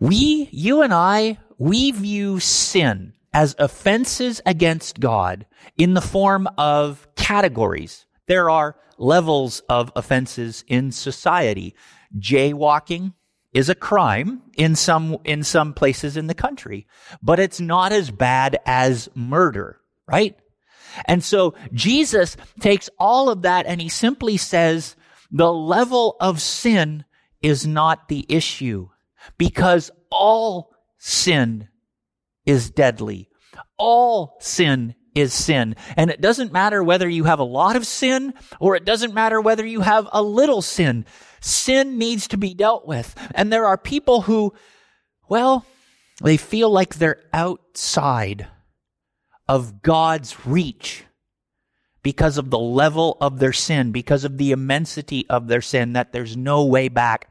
we, 0.00 0.49
you 0.50 0.83
and 0.83 0.92
I, 0.95 1.38
we 1.59 1.90
view 1.90 2.40
sin 2.40 3.12
as 3.33 3.54
offenses 3.59 4.40
against 4.47 4.99
God 4.99 5.47
in 5.76 5.95
the 5.95 6.00
form 6.00 6.49
of 6.59 7.07
categories. 7.16 8.07
There 8.26 8.49
are 8.49 8.76
levels 8.97 9.61
of 9.69 9.92
offenses 9.95 10.64
in 10.66 10.90
society. 10.90 11.75
Jaywalking 12.19 13.12
is 13.52 13.69
a 13.69 13.75
crime 13.75 14.42
in 14.57 14.75
some, 14.75 15.19
in 15.25 15.42
some 15.42 15.75
places 15.75 16.16
in 16.16 16.28
the 16.28 16.35
country, 16.35 16.87
but 17.23 17.38
it's 17.38 17.61
not 17.61 17.92
as 17.92 18.11
bad 18.11 18.59
as 18.64 19.09
murder, 19.14 19.80
right? 20.07 20.37
And 21.04 21.23
so 21.23 21.54
Jesus 21.73 22.37
takes 22.59 22.88
all 22.99 23.28
of 23.28 23.42
that 23.42 23.66
and 23.66 23.80
he 23.80 23.88
simply 23.88 24.37
says 24.37 24.97
the 25.30 25.52
level 25.52 26.16
of 26.21 26.40
sin 26.40 27.04
is 27.42 27.66
not 27.66 28.09
the 28.09 28.25
issue 28.28 28.88
because 29.38 29.90
all 30.10 30.72
sin 30.99 31.68
is 32.46 32.70
deadly. 32.70 33.28
All 33.78 34.37
sin 34.40 34.94
is 35.14 35.32
sin. 35.32 35.76
And 35.96 36.10
it 36.10 36.20
doesn't 36.20 36.52
matter 36.52 36.82
whether 36.82 37.08
you 37.08 37.25
have 37.25 37.38
a 37.38 37.44
lot 37.44 37.76
of 37.76 37.87
sin 37.87 38.34
or 38.58 38.76
it 38.76 38.84
doesn't 38.84 39.14
matter 39.14 39.40
whether 39.40 39.66
you 39.66 39.80
have 39.80 40.08
a 40.12 40.22
little 40.22 40.62
sin. 40.62 41.04
Sin 41.40 41.99
needs 41.99 42.28
to 42.28 42.37
be 42.37 42.54
dealt 42.54 42.87
with. 42.87 43.14
And 43.34 43.52
there 43.52 43.66
are 43.66 43.78
people 43.78 44.22
who, 44.22 44.52
well, 45.28 45.64
they 46.22 46.37
feel 46.37 46.70
like 46.70 46.94
they're 46.94 47.22
outside 47.32 48.49
of 49.49 49.82
God's 49.82 50.46
reach 50.46 51.04
because 52.02 52.38
of 52.38 52.50
the 52.50 52.58
level 52.58 53.16
of 53.20 53.38
their 53.38 53.52
sin, 53.52 53.92
because 53.92 54.25
of 54.25 54.38
the 54.38 54.52
immensity 54.52 55.28
of 55.28 55.49
their 55.49 55.60
sin, 55.60 55.94
that 55.94 56.12
there's 56.12 56.37
no 56.37 56.64
way 56.64 56.88
back. 56.88 57.28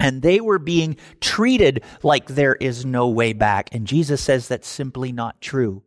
And 0.00 0.22
they 0.22 0.40
were 0.40 0.58
being 0.58 0.96
treated 1.20 1.84
like 2.02 2.26
there 2.26 2.54
is 2.54 2.84
no 2.84 3.08
way 3.08 3.32
back. 3.32 3.68
And 3.72 3.86
Jesus 3.86 4.20
says 4.20 4.48
that's 4.48 4.68
simply 4.68 5.12
not 5.12 5.40
true. 5.40 5.82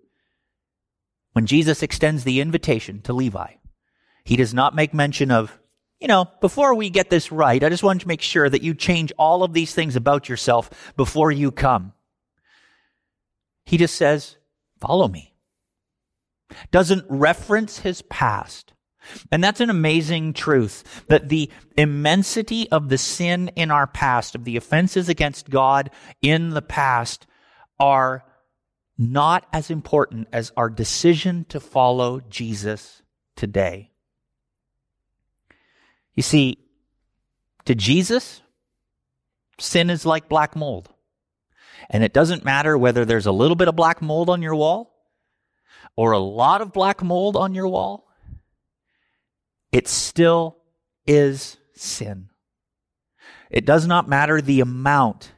When 1.34 1.46
Jesus 1.46 1.84
extends 1.84 2.24
the 2.24 2.42
invitation 2.42 3.02
to 3.02 3.14
Levi, 3.14 3.54
he 4.24 4.36
does 4.36 4.54
not 4.54 4.76
make 4.76 4.94
mention 4.94 5.30
of, 5.30 5.60
you 6.00 6.08
know, 6.08 6.26
before 6.42 6.74
we 6.74 6.90
get 6.90 7.10
this 7.10 7.32
right, 7.32 7.64
I 7.64 7.70
just 7.70 7.84
want 7.84 8.02
to 8.02 8.08
make 8.08 8.22
sure 8.22 8.50
that 8.50 8.64
you 8.64 8.74
change 8.74 9.12
all 9.18 9.44
of 9.44 9.54
these 9.54 9.74
things 9.74 9.96
about 9.96 10.30
yourself 10.30 10.94
before 10.96 11.32
you 11.32 11.52
come. 11.52 11.94
He 13.66 13.78
just 13.78 13.96
says, 13.96 14.38
follow 14.80 15.08
me. 15.08 15.36
Doesn't 16.72 17.06
reference 17.10 17.80
his 17.80 18.02
past. 18.04 18.74
And 19.32 19.44
that's 19.44 19.62
an 19.62 19.70
amazing 19.70 20.34
truth 20.34 21.06
that 21.08 21.30
the 21.30 21.50
immensity 21.78 22.70
of 22.72 22.90
the 22.90 22.98
sin 22.98 23.50
in 23.56 23.72
our 23.72 23.88
past, 23.88 24.36
of 24.36 24.44
the 24.44 24.58
offenses 24.58 25.10
against 25.10 25.50
God 25.50 25.90
in 26.22 26.52
the 26.52 26.62
past, 26.62 27.28
are 27.80 28.24
not 28.98 29.48
as 29.54 29.70
important 29.70 30.28
as 30.34 30.52
our 30.58 30.70
decision 30.70 31.46
to 31.50 31.60
follow 31.60 32.20
Jesus 32.20 33.02
today. 33.36 33.92
You 36.16 36.24
see, 36.24 36.58
to 37.66 37.76
Jesus, 37.76 38.42
sin 39.60 39.90
is 39.90 40.06
like 40.06 40.30
black 40.30 40.56
mold. 40.56 40.90
And 41.90 42.04
it 42.04 42.14
doesn't 42.14 42.44
matter 42.44 42.78
whether 42.78 43.06
there's 43.06 43.28
a 43.28 43.32
little 43.32 43.56
bit 43.56 43.68
of 43.68 43.76
black 43.76 44.02
mold 44.02 44.30
on 44.30 44.42
your 44.42 44.56
wall 44.56 44.94
or 45.96 46.12
a 46.12 46.20
lot 46.20 46.62
of 46.62 46.74
black 46.74 47.04
mold 47.04 47.38
on 47.38 47.54
your 47.54 47.68
wall 47.68 48.07
it 49.72 49.88
still 49.88 50.58
is 51.06 51.58
sin. 51.74 52.30
It 53.50 53.66
does 53.66 53.88
not 53.88 54.10
matter 54.10 54.42
the 54.42 54.60
amount. 54.60 55.34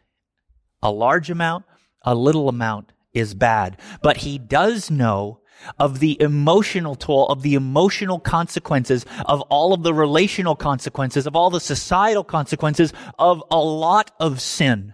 A 0.82 0.92
large 0.92 1.30
amount, 1.30 1.66
a 2.04 2.16
little 2.16 2.50
amount 2.50 2.92
is 3.14 3.34
bad. 3.34 3.78
But 4.02 4.18
he 4.18 4.38
does 4.38 4.90
know 4.90 5.42
of 5.78 6.00
the 6.00 6.20
emotional 6.22 6.96
toll, 6.96 7.28
of 7.28 7.42
the 7.42 7.56
emotional 7.56 8.20
consequences, 8.20 9.06
of 9.26 9.42
all 9.42 9.74
of 9.74 9.84
the 9.84 9.94
relational 9.94 10.56
consequences, 10.56 11.28
of 11.28 11.36
all 11.36 11.50
the 11.50 11.60
societal 11.60 12.24
consequences 12.24 12.94
of 13.18 13.44
a 13.52 13.60
lot 13.60 14.12
of 14.20 14.42
sin. 14.42 14.94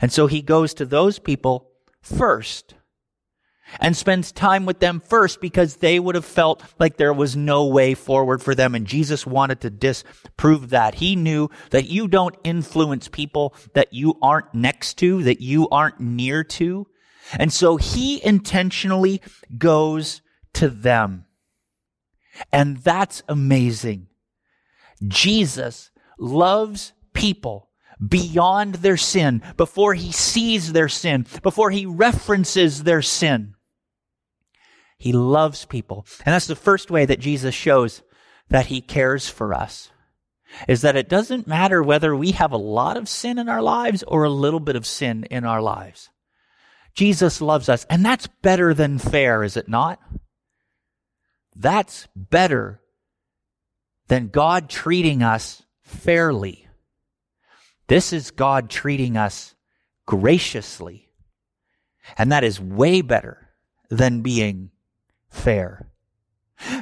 And 0.00 0.12
so 0.12 0.26
he 0.26 0.42
goes 0.42 0.74
to 0.74 0.84
those 0.84 1.18
people 1.18 1.70
first 2.02 2.74
and 3.78 3.96
spends 3.96 4.32
time 4.32 4.66
with 4.66 4.80
them 4.80 5.00
first 5.00 5.40
because 5.40 5.76
they 5.76 6.00
would 6.00 6.14
have 6.14 6.24
felt 6.24 6.62
like 6.78 6.96
there 6.96 7.12
was 7.12 7.36
no 7.36 7.66
way 7.66 7.94
forward 7.94 8.42
for 8.42 8.54
them. 8.54 8.74
And 8.74 8.86
Jesus 8.86 9.26
wanted 9.26 9.60
to 9.60 9.70
disprove 9.70 10.70
that. 10.70 10.96
He 10.96 11.16
knew 11.16 11.50
that 11.70 11.88
you 11.88 12.08
don't 12.08 12.36
influence 12.42 13.08
people 13.08 13.54
that 13.74 13.92
you 13.92 14.16
aren't 14.20 14.52
next 14.54 14.94
to, 14.98 15.22
that 15.24 15.40
you 15.40 15.68
aren't 15.68 16.00
near 16.00 16.42
to. 16.44 16.86
And 17.38 17.52
so 17.52 17.76
he 17.76 18.24
intentionally 18.24 19.20
goes 19.56 20.22
to 20.54 20.68
them. 20.68 21.26
And 22.52 22.78
that's 22.78 23.22
amazing. 23.28 24.08
Jesus 25.06 25.90
loves 26.18 26.92
people 27.12 27.68
beyond 28.06 28.76
their 28.76 28.96
sin, 28.96 29.42
before 29.56 29.94
he 29.94 30.10
sees 30.12 30.72
their 30.72 30.88
sin, 30.88 31.26
before 31.42 31.70
he 31.70 31.84
references 31.86 32.82
their 32.82 33.02
sin. 33.02 33.54
He 35.00 35.14
loves 35.14 35.64
people. 35.64 36.04
And 36.26 36.34
that's 36.34 36.46
the 36.46 36.54
first 36.54 36.90
way 36.90 37.06
that 37.06 37.20
Jesus 37.20 37.54
shows 37.54 38.02
that 38.50 38.66
he 38.66 38.82
cares 38.82 39.30
for 39.30 39.54
us. 39.54 39.90
Is 40.68 40.82
that 40.82 40.94
it 40.94 41.08
doesn't 41.08 41.46
matter 41.46 41.82
whether 41.82 42.14
we 42.14 42.32
have 42.32 42.52
a 42.52 42.58
lot 42.58 42.98
of 42.98 43.08
sin 43.08 43.38
in 43.38 43.48
our 43.48 43.62
lives 43.62 44.02
or 44.02 44.24
a 44.24 44.30
little 44.30 44.60
bit 44.60 44.76
of 44.76 44.84
sin 44.84 45.24
in 45.30 45.46
our 45.46 45.62
lives. 45.62 46.10
Jesus 46.94 47.40
loves 47.40 47.70
us. 47.70 47.86
And 47.88 48.04
that's 48.04 48.26
better 48.42 48.74
than 48.74 48.98
fair, 48.98 49.42
is 49.42 49.56
it 49.56 49.70
not? 49.70 50.00
That's 51.56 52.06
better 52.14 52.82
than 54.08 54.28
God 54.28 54.68
treating 54.68 55.22
us 55.22 55.62
fairly. 55.82 56.68
This 57.86 58.12
is 58.12 58.32
God 58.32 58.68
treating 58.68 59.16
us 59.16 59.54
graciously. 60.04 61.08
And 62.18 62.30
that 62.32 62.44
is 62.44 62.60
way 62.60 63.00
better 63.00 63.48
than 63.88 64.20
being 64.20 64.72
fair. 65.30 65.88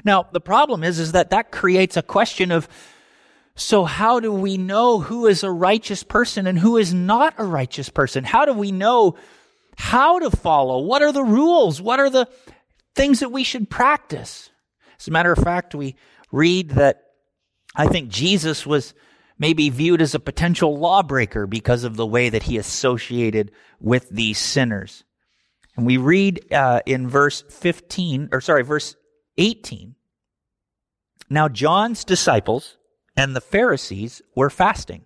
Now, 0.05 0.27
the 0.33 0.41
problem 0.41 0.83
is, 0.83 0.99
is 0.99 1.13
that 1.13 1.31
that 1.31 1.53
creates 1.53 1.97
a 1.97 2.03
question 2.03 2.51
of, 2.51 2.69
so 3.55 3.85
how 3.85 4.21
do 4.21 4.33
we 4.33 4.57
know 4.57 5.01
who 5.01 5.27
is 5.27 5.43
a 5.43 5.51
righteous 5.51 6.03
person 6.03 6.47
and 6.47 6.59
who 6.59 6.77
is 6.77 6.95
not 6.95 7.35
a 7.39 7.45
righteous 7.45 7.89
person? 7.89 8.25
How 8.25 8.45
do 8.45 8.53
we 8.53 8.73
know 8.73 9.17
how 9.77 10.19
to 10.19 10.31
follow? 10.31 10.81
What 10.81 11.03
are 11.03 11.13
the 11.13 11.25
rules? 11.25 11.81
What 11.81 12.01
are 12.01 12.11
the 12.11 12.29
things 12.95 13.21
that 13.21 13.33
we 13.33 13.45
should 13.45 13.71
practice? 13.71 14.51
As 14.99 15.09
a 15.09 15.13
matter 15.13 15.33
of 15.33 15.39
fact, 15.39 15.75
we 15.75 15.97
read 16.33 16.71
that 16.71 17.03
I 17.75 17.87
think 17.87 18.09
Jesus 18.09 18.67
was 18.67 18.95
maybe 19.39 19.71
viewed 19.71 20.03
as 20.03 20.15
a 20.15 20.21
potential 20.21 20.77
lawbreaker 20.79 21.47
because 21.47 21.85
of 21.85 21.97
the 21.97 22.07
way 22.07 22.29
that 22.29 22.45
he 22.45 22.59
associated 22.59 23.53
with 23.81 24.09
these 24.09 24.39
sinners. 24.39 25.05
And 25.79 25.87
we 25.87 25.97
read 25.97 26.53
uh, 26.53 26.81
in 26.87 27.07
verse 27.07 27.45
15, 27.51 28.31
or 28.33 28.41
sorry, 28.41 28.65
verse 28.65 28.97
18. 29.37 29.95
Now, 31.31 31.49
John's 31.49 32.05
disciples 32.05 32.77
and 33.17 33.37
the 33.37 33.41
Pharisees 33.41 34.21
were 34.35 34.51
fasting, 34.51 35.05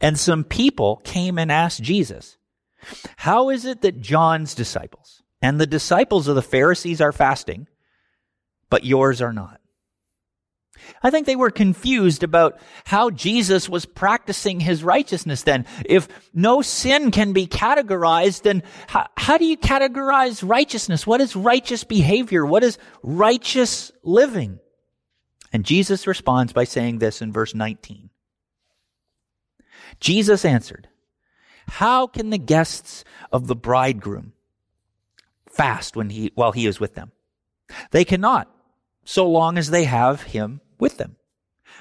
and 0.00 0.18
some 0.18 0.42
people 0.42 0.96
came 1.04 1.38
and 1.38 1.52
asked 1.52 1.84
Jesus, 1.84 2.36
How 3.16 3.48
is 3.48 3.64
it 3.64 3.82
that 3.82 4.00
John's 4.00 4.56
disciples 4.56 5.22
and 5.40 5.60
the 5.60 5.68
disciples 5.68 6.26
of 6.26 6.34
the 6.34 6.42
Pharisees 6.42 7.00
are 7.00 7.12
fasting, 7.12 7.68
but 8.70 8.84
yours 8.84 9.22
are 9.22 9.32
not? 9.32 9.60
I 11.02 11.10
think 11.10 11.26
they 11.26 11.36
were 11.36 11.50
confused 11.50 12.22
about 12.22 12.60
how 12.84 13.10
Jesus 13.10 13.68
was 13.68 13.84
practicing 13.84 14.60
his 14.60 14.82
righteousness 14.82 15.42
then. 15.42 15.66
If 15.84 16.08
no 16.32 16.62
sin 16.62 17.10
can 17.10 17.32
be 17.32 17.46
categorized, 17.46 18.42
then 18.42 18.62
how, 18.86 19.08
how, 19.16 19.38
do 19.38 19.44
you 19.44 19.56
categorize 19.56 20.48
righteousness? 20.48 21.06
What 21.06 21.20
is 21.20 21.36
righteous 21.36 21.84
behavior? 21.84 22.46
What 22.46 22.64
is 22.64 22.78
righteous 23.02 23.92
living? 24.02 24.58
And 25.52 25.64
Jesus 25.64 26.06
responds 26.06 26.52
by 26.52 26.64
saying 26.64 26.98
this 26.98 27.20
in 27.20 27.32
verse 27.32 27.54
19. 27.54 28.10
Jesus 30.00 30.44
answered, 30.44 30.88
How 31.68 32.06
can 32.06 32.30
the 32.30 32.38
guests 32.38 33.04
of 33.30 33.46
the 33.46 33.56
bridegroom 33.56 34.32
fast 35.48 35.96
when 35.96 36.10
he, 36.10 36.32
while 36.34 36.52
he 36.52 36.66
is 36.66 36.80
with 36.80 36.94
them? 36.94 37.12
They 37.90 38.04
cannot, 38.04 38.50
so 39.04 39.28
long 39.28 39.58
as 39.58 39.70
they 39.70 39.84
have 39.84 40.22
him 40.22 40.61
with 40.82 40.98
them. 40.98 41.16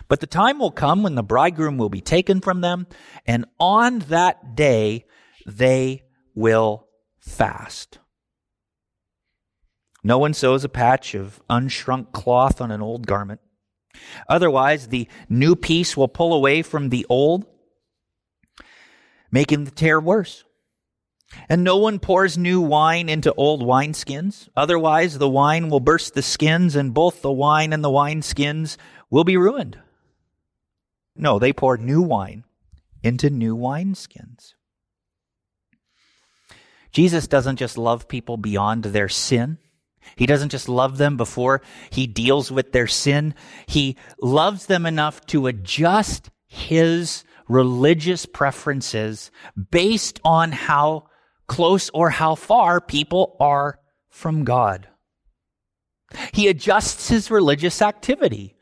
But 0.07 0.21
the 0.21 0.27
time 0.27 0.59
will 0.59 0.71
come 0.71 1.03
when 1.03 1.15
the 1.15 1.23
bridegroom 1.23 1.77
will 1.77 1.89
be 1.89 1.99
taken 1.99 2.39
from 2.39 2.61
them, 2.61 2.87
and 3.25 3.45
on 3.59 3.99
that 3.99 4.55
day 4.55 5.05
they 5.45 6.03
will 6.33 6.87
fast. 7.19 7.99
No 10.03 10.17
one 10.17 10.33
sews 10.33 10.63
a 10.63 10.69
patch 10.69 11.13
of 11.13 11.41
unshrunk 11.49 12.13
cloth 12.13 12.61
on 12.61 12.71
an 12.71 12.81
old 12.81 13.05
garment. 13.05 13.41
Otherwise, 14.29 14.87
the 14.87 15.07
new 15.27 15.55
piece 15.55 15.97
will 15.97 16.07
pull 16.07 16.33
away 16.33 16.61
from 16.61 16.89
the 16.89 17.05
old, 17.09 17.45
making 19.31 19.65
the 19.65 19.71
tear 19.71 19.99
worse. 19.99 20.45
And 21.47 21.63
no 21.63 21.77
one 21.77 21.99
pours 21.99 22.37
new 22.37 22.61
wine 22.61 23.09
into 23.09 23.33
old 23.33 23.61
wineskins. 23.61 24.49
Otherwise, 24.55 25.17
the 25.17 25.29
wine 25.29 25.69
will 25.69 25.79
burst 25.79 26.13
the 26.13 26.21
skins, 26.21 26.75
and 26.75 26.93
both 26.93 27.21
the 27.21 27.31
wine 27.31 27.73
and 27.73 27.83
the 27.83 27.89
wineskins 27.89 28.77
will 29.09 29.23
be 29.23 29.37
ruined. 29.37 29.79
No, 31.15 31.39
they 31.39 31.53
pour 31.53 31.77
new 31.77 32.01
wine 32.01 32.43
into 33.03 33.29
new 33.29 33.55
wineskins. 33.55 34.53
Jesus 36.91 37.27
doesn't 37.27 37.57
just 37.57 37.77
love 37.77 38.07
people 38.07 38.37
beyond 38.37 38.83
their 38.83 39.09
sin. 39.09 39.57
He 40.15 40.25
doesn't 40.25 40.49
just 40.49 40.67
love 40.67 40.97
them 40.97 41.15
before 41.15 41.61
he 41.89 42.07
deals 42.07 42.51
with 42.51 42.71
their 42.71 42.87
sin. 42.87 43.35
He 43.67 43.97
loves 44.21 44.65
them 44.65 44.85
enough 44.85 45.25
to 45.27 45.47
adjust 45.47 46.29
his 46.47 47.23
religious 47.47 48.25
preferences 48.25 49.31
based 49.69 50.19
on 50.23 50.51
how 50.51 51.07
close 51.51 51.89
or 51.93 52.09
how 52.09 52.33
far 52.33 52.79
people 52.79 53.35
are 53.41 53.77
from 54.07 54.45
God. 54.45 54.87
He 56.31 56.47
adjusts 56.47 57.09
his 57.09 57.29
religious 57.29 57.81
activity 57.81 58.55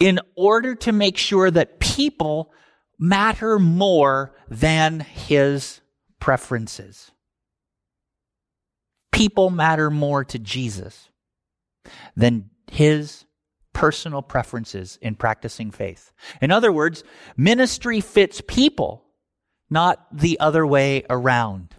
in 0.00 0.18
order 0.34 0.74
to 0.74 0.90
make 0.90 1.16
sure 1.16 1.48
that 1.48 1.78
people 1.78 2.52
matter 2.98 3.60
more 3.60 4.34
than 4.48 4.98
his 4.98 5.80
preferences. 6.18 7.12
People 9.12 9.50
matter 9.50 9.88
more 9.88 10.24
to 10.24 10.38
Jesus 10.40 11.08
than 12.16 12.50
his 12.68 13.26
personal 13.72 14.22
preferences 14.22 14.98
in 15.00 15.14
practicing 15.14 15.70
faith. 15.70 16.10
In 16.42 16.50
other 16.50 16.72
words, 16.72 17.04
ministry 17.36 18.00
fits 18.00 18.42
people, 18.44 19.04
not 19.70 20.04
the 20.12 20.40
other 20.40 20.66
way 20.66 21.04
around. 21.08 21.76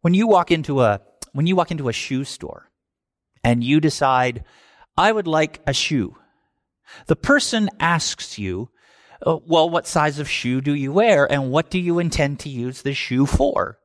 When 0.00 0.14
you 0.14 0.26
walk 0.26 0.50
into 0.50 0.80
a, 0.82 1.00
when 1.32 1.46
you 1.46 1.56
walk 1.56 1.70
into 1.70 1.88
a 1.88 1.92
shoe 1.92 2.24
store 2.24 2.70
and 3.42 3.64
you 3.64 3.80
decide, 3.80 4.44
I 4.96 5.10
would 5.10 5.26
like 5.26 5.60
a 5.66 5.72
shoe, 5.72 6.16
the 7.06 7.16
person 7.16 7.68
asks 7.80 8.38
you, 8.38 8.70
uh, 9.26 9.38
well, 9.44 9.68
what 9.68 9.86
size 9.86 10.18
of 10.18 10.28
shoe 10.28 10.60
do 10.60 10.74
you 10.74 10.92
wear 10.92 11.30
and 11.30 11.50
what 11.50 11.70
do 11.70 11.78
you 11.78 11.98
intend 11.98 12.40
to 12.40 12.48
use 12.48 12.82
the 12.82 12.94
shoe 12.94 13.26
for? 13.26 13.78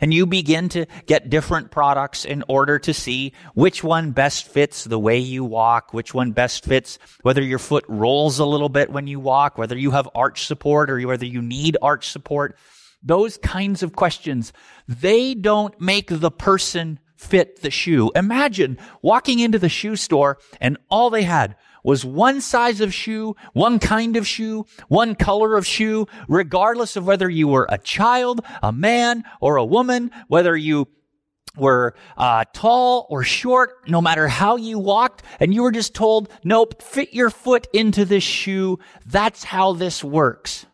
And 0.00 0.12
you 0.12 0.26
begin 0.26 0.68
to 0.70 0.86
get 1.06 1.30
different 1.30 1.70
products 1.70 2.24
in 2.24 2.42
order 2.48 2.78
to 2.80 2.92
see 2.92 3.32
which 3.54 3.84
one 3.84 4.10
best 4.10 4.48
fits 4.48 4.82
the 4.82 4.98
way 4.98 5.18
you 5.18 5.44
walk, 5.44 5.94
which 5.94 6.12
one 6.12 6.32
best 6.32 6.64
fits 6.64 6.98
whether 7.22 7.42
your 7.42 7.60
foot 7.60 7.84
rolls 7.88 8.40
a 8.40 8.44
little 8.44 8.68
bit 8.68 8.90
when 8.90 9.06
you 9.06 9.20
walk, 9.20 9.58
whether 9.58 9.78
you 9.78 9.92
have 9.92 10.08
arch 10.14 10.46
support 10.46 10.90
or 10.90 11.00
whether 11.06 11.26
you 11.26 11.40
need 11.40 11.76
arch 11.80 12.08
support. 12.08 12.56
Those 13.02 13.38
kinds 13.38 13.82
of 13.82 13.94
questions, 13.94 14.52
they 14.86 15.34
don't 15.34 15.78
make 15.80 16.08
the 16.08 16.30
person 16.30 16.98
fit 17.16 17.62
the 17.62 17.70
shoe. 17.70 18.10
Imagine 18.14 18.78
walking 19.00 19.38
into 19.38 19.58
the 19.58 19.68
shoe 19.68 19.96
store 19.96 20.38
and 20.60 20.76
all 20.90 21.10
they 21.10 21.22
had 21.22 21.56
was 21.84 22.04
one 22.04 22.40
size 22.40 22.80
of 22.80 22.94
shoe, 22.94 23.34
one 23.52 23.78
kind 23.78 24.16
of 24.16 24.26
shoe, 24.26 24.64
one 24.88 25.14
color 25.14 25.56
of 25.56 25.66
shoe, 25.66 26.06
regardless 26.28 26.96
of 26.96 27.06
whether 27.06 27.28
you 27.28 27.48
were 27.48 27.66
a 27.68 27.78
child, 27.78 28.40
a 28.62 28.72
man, 28.72 29.24
or 29.40 29.56
a 29.56 29.64
woman, 29.64 30.10
whether 30.28 30.56
you 30.56 30.86
were 31.56 31.94
uh, 32.16 32.44
tall 32.52 33.06
or 33.10 33.22
short, 33.24 33.88
no 33.88 34.00
matter 34.00 34.28
how 34.28 34.56
you 34.56 34.78
walked, 34.78 35.22
and 35.40 35.52
you 35.52 35.62
were 35.62 35.72
just 35.72 35.94
told, 35.94 36.28
nope, 36.44 36.82
fit 36.82 37.12
your 37.12 37.30
foot 37.30 37.66
into 37.72 38.04
this 38.04 38.24
shoe. 38.24 38.78
That's 39.06 39.44
how 39.44 39.72
this 39.72 40.02
works. 40.02 40.66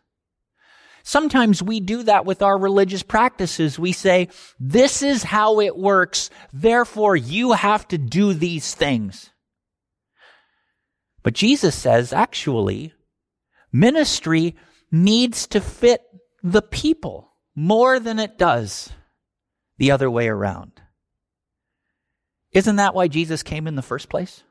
Sometimes 1.09 1.63
we 1.63 1.79
do 1.79 2.03
that 2.03 2.27
with 2.27 2.43
our 2.43 2.55
religious 2.55 3.01
practices. 3.01 3.79
We 3.79 3.93
say, 3.93 4.27
this 4.59 5.01
is 5.01 5.23
how 5.23 5.59
it 5.59 5.75
works. 5.75 6.29
Therefore, 6.53 7.15
you 7.15 7.53
have 7.53 7.87
to 7.87 7.97
do 7.97 8.35
these 8.35 8.75
things. 8.75 9.31
But 11.23 11.33
Jesus 11.33 11.73
says, 11.73 12.13
actually, 12.13 12.93
ministry 13.71 14.55
needs 14.91 15.47
to 15.47 15.59
fit 15.61 16.03
the 16.43 16.61
people 16.61 17.31
more 17.55 17.99
than 17.99 18.19
it 18.19 18.37
does 18.37 18.91
the 19.79 19.89
other 19.89 20.11
way 20.11 20.27
around. 20.27 20.73
Isn't 22.51 22.75
that 22.75 22.93
why 22.93 23.07
Jesus 23.07 23.41
came 23.41 23.65
in 23.65 23.73
the 23.73 23.81
first 23.81 24.09
place? 24.09 24.43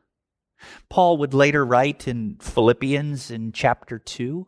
Paul 0.90 1.18
would 1.18 1.34
later 1.34 1.64
write 1.64 2.08
in 2.08 2.38
Philippians 2.40 3.30
in 3.30 3.52
chapter 3.52 4.00
2 4.00 4.44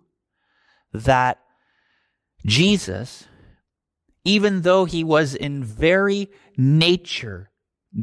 that 0.93 1.39
Jesus, 2.45 3.27
even 4.25 4.63
though 4.63 4.85
he 4.85 5.05
was 5.05 5.35
in 5.35 5.63
very 5.65 6.29
nature 6.57 7.51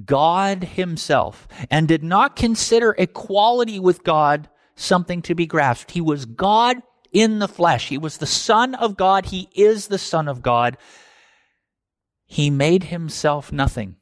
God 0.06 0.64
himself 0.64 1.48
and 1.70 1.88
did 1.88 2.04
not 2.04 2.36
consider 2.36 2.96
equality 2.98 3.80
with 3.80 4.04
God 4.04 4.50
something 4.76 5.22
to 5.24 5.36
be 5.36 5.46
grasped. 5.46 5.92
He 5.92 6.02
was 6.02 6.26
God 6.26 6.78
in 7.12 7.40
the 7.40 7.48
flesh. 7.48 7.90
He 7.90 7.98
was 7.98 8.18
the 8.18 8.26
Son 8.26 8.76
of 8.76 8.98
God. 8.98 9.28
He 9.28 9.50
is 9.56 9.88
the 9.88 9.98
Son 9.98 10.28
of 10.28 10.42
God. 10.42 10.78
He 12.26 12.50
made 12.50 12.86
himself 12.86 13.52
nothing. 13.52 13.96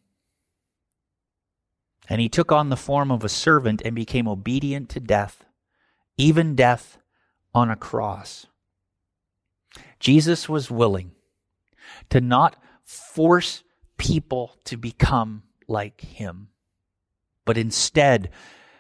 And 2.10 2.19
he 2.19 2.30
took 2.30 2.52
on 2.52 2.69
the 2.69 2.78
form 2.78 3.12
of 3.12 3.24
a 3.24 3.30
servant 3.30 3.82
and 3.84 3.95
became 3.95 4.28
obedient 4.28 4.89
to 4.89 5.00
death, 5.00 5.45
even 6.17 6.56
death 6.56 6.98
on 7.54 7.69
a 7.69 7.76
cross. 7.76 8.48
Jesus 10.06 10.48
was 10.48 10.70
willing 10.70 11.13
to 12.12 12.22
not 12.22 12.56
force 12.84 13.63
people 13.98 14.56
to 14.65 14.78
become 14.78 15.41
like 15.68 16.00
him, 16.00 16.50
but 17.44 17.58
instead 17.58 18.30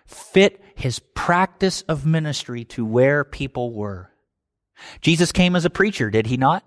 fit 0.05 0.63
his 0.75 0.99
practice 0.99 1.81
of 1.87 2.05
ministry 2.05 2.63
to 2.65 2.85
where 2.85 3.23
people 3.23 3.73
were. 3.73 4.11
Jesus 5.01 5.31
came 5.31 5.55
as 5.55 5.65
a 5.65 5.71
preacher, 5.71 6.11
did 6.11 6.27
he 6.27 6.37
not? 6.37 6.63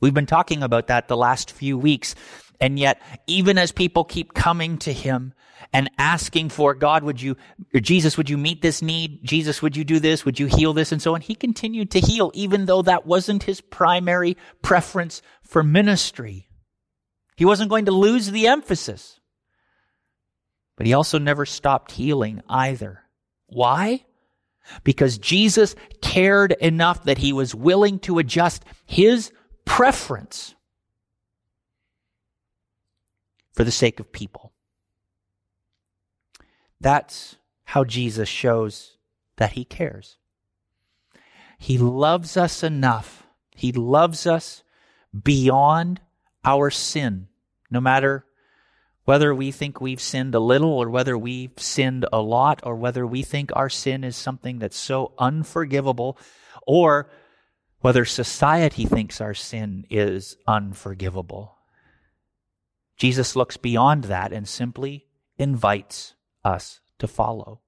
We've 0.00 0.14
been 0.14 0.26
talking 0.26 0.62
about 0.62 0.86
that 0.88 1.08
the 1.08 1.16
last 1.16 1.50
few 1.50 1.76
weeks. 1.76 2.14
And 2.60 2.78
yet, 2.78 3.00
even 3.26 3.58
as 3.58 3.72
people 3.72 4.04
keep 4.04 4.34
coming 4.34 4.78
to 4.78 4.92
him 4.92 5.32
and 5.72 5.90
asking 5.98 6.48
for 6.48 6.74
God, 6.74 7.04
would 7.04 7.20
you, 7.20 7.36
or 7.74 7.80
Jesus, 7.80 8.16
would 8.16 8.30
you 8.30 8.38
meet 8.38 8.62
this 8.62 8.82
need? 8.82 9.24
Jesus, 9.24 9.62
would 9.62 9.76
you 9.76 9.84
do 9.84 10.00
this? 10.00 10.24
Would 10.24 10.40
you 10.40 10.46
heal 10.46 10.72
this? 10.72 10.90
And 10.92 11.00
so 11.00 11.14
on. 11.14 11.20
He 11.20 11.34
continued 11.34 11.90
to 11.92 12.00
heal, 12.00 12.30
even 12.34 12.66
though 12.66 12.82
that 12.82 13.06
wasn't 13.06 13.44
his 13.44 13.60
primary 13.60 14.36
preference 14.62 15.22
for 15.42 15.62
ministry. 15.62 16.48
He 17.36 17.44
wasn't 17.44 17.70
going 17.70 17.84
to 17.84 17.92
lose 17.92 18.30
the 18.30 18.48
emphasis. 18.48 19.20
But 20.76 20.86
he 20.86 20.94
also 20.94 21.18
never 21.18 21.46
stopped 21.46 21.92
healing 21.92 22.42
either. 22.48 23.02
Why? 23.46 24.04
Because 24.84 25.18
Jesus 25.18 25.74
cared 26.02 26.52
enough 26.52 27.04
that 27.04 27.18
he 27.18 27.32
was 27.32 27.54
willing 27.54 27.98
to 28.00 28.18
adjust 28.18 28.64
his 28.84 29.32
preference 29.68 30.54
for 33.52 33.64
the 33.64 33.70
sake 33.70 34.00
of 34.00 34.10
people. 34.10 34.52
That's 36.80 37.36
how 37.64 37.84
Jesus 37.84 38.28
shows 38.28 38.96
that 39.36 39.52
he 39.52 39.64
cares. 39.64 40.16
He 41.58 41.76
loves 41.76 42.36
us 42.36 42.62
enough. 42.62 43.24
He 43.54 43.72
loves 43.72 44.26
us 44.26 44.62
beyond 45.22 46.00
our 46.44 46.70
sin, 46.70 47.28
no 47.70 47.80
matter 47.80 48.24
whether 49.04 49.34
we 49.34 49.50
think 49.50 49.80
we've 49.80 50.00
sinned 50.00 50.34
a 50.34 50.40
little 50.40 50.72
or 50.72 50.88
whether 50.88 51.16
we've 51.16 51.58
sinned 51.58 52.06
a 52.12 52.20
lot 52.20 52.60
or 52.62 52.74
whether 52.74 53.06
we 53.06 53.22
think 53.22 53.50
our 53.54 53.68
sin 53.68 54.04
is 54.04 54.16
something 54.16 54.58
that's 54.58 54.76
so 54.76 55.12
unforgivable 55.18 56.16
or 56.66 57.10
whether 57.80 58.04
society 58.04 58.84
thinks 58.84 59.20
our 59.20 59.34
sin 59.34 59.86
is 59.88 60.36
unforgivable. 60.46 61.56
Jesus 62.96 63.36
looks 63.36 63.56
beyond 63.56 64.04
that 64.04 64.32
and 64.32 64.48
simply 64.48 65.06
invites 65.38 66.14
us 66.44 66.80
to 66.98 67.06
follow. 67.06 67.60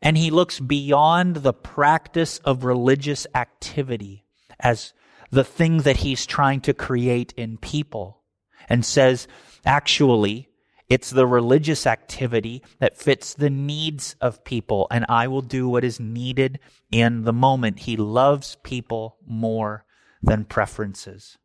And 0.00 0.16
he 0.16 0.30
looks 0.30 0.58
beyond 0.58 1.36
the 1.36 1.52
practice 1.52 2.38
of 2.38 2.64
religious 2.64 3.26
activity 3.34 4.24
as 4.58 4.92
the 5.30 5.44
thing 5.44 5.78
that 5.78 5.98
he's 5.98 6.26
trying 6.26 6.60
to 6.62 6.74
create 6.74 7.32
in 7.36 7.56
people 7.56 8.22
and 8.68 8.84
says, 8.84 9.26
actually, 9.64 10.48
it's 10.88 11.10
the 11.10 11.26
religious 11.26 11.86
activity 11.86 12.62
that 12.78 12.98
fits 12.98 13.34
the 13.34 13.50
needs 13.50 14.16
of 14.20 14.44
people, 14.44 14.86
and 14.90 15.06
I 15.08 15.28
will 15.28 15.42
do 15.42 15.68
what 15.68 15.84
is 15.84 15.98
needed 15.98 16.58
in 16.90 17.22
the 17.22 17.32
moment. 17.32 17.80
He 17.80 17.96
loves 17.96 18.56
people 18.62 19.16
more 19.26 19.84
than 20.22 20.44
preferences. 20.44 21.38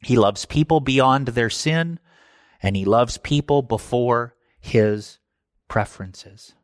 He 0.00 0.16
loves 0.16 0.46
people 0.46 0.80
beyond 0.80 1.28
their 1.28 1.50
sin, 1.50 1.98
and 2.62 2.74
he 2.76 2.84
loves 2.84 3.18
people 3.18 3.62
before 3.62 4.34
his 4.60 5.18
preferences. 5.68 6.54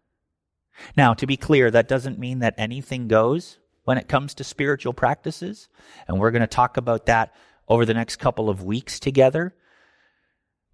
Now, 0.96 1.14
to 1.14 1.26
be 1.26 1.36
clear, 1.36 1.70
that 1.70 1.88
doesn't 1.88 2.18
mean 2.18 2.38
that 2.40 2.54
anything 2.56 3.08
goes 3.08 3.58
when 3.84 3.98
it 3.98 4.08
comes 4.08 4.34
to 4.34 4.44
spiritual 4.44 4.92
practices, 4.92 5.68
and 6.06 6.18
we're 6.18 6.30
going 6.30 6.40
to 6.40 6.46
talk 6.46 6.76
about 6.76 7.06
that 7.06 7.34
over 7.68 7.84
the 7.84 7.94
next 7.94 8.16
couple 8.16 8.48
of 8.48 8.62
weeks 8.62 9.00
together. 9.00 9.54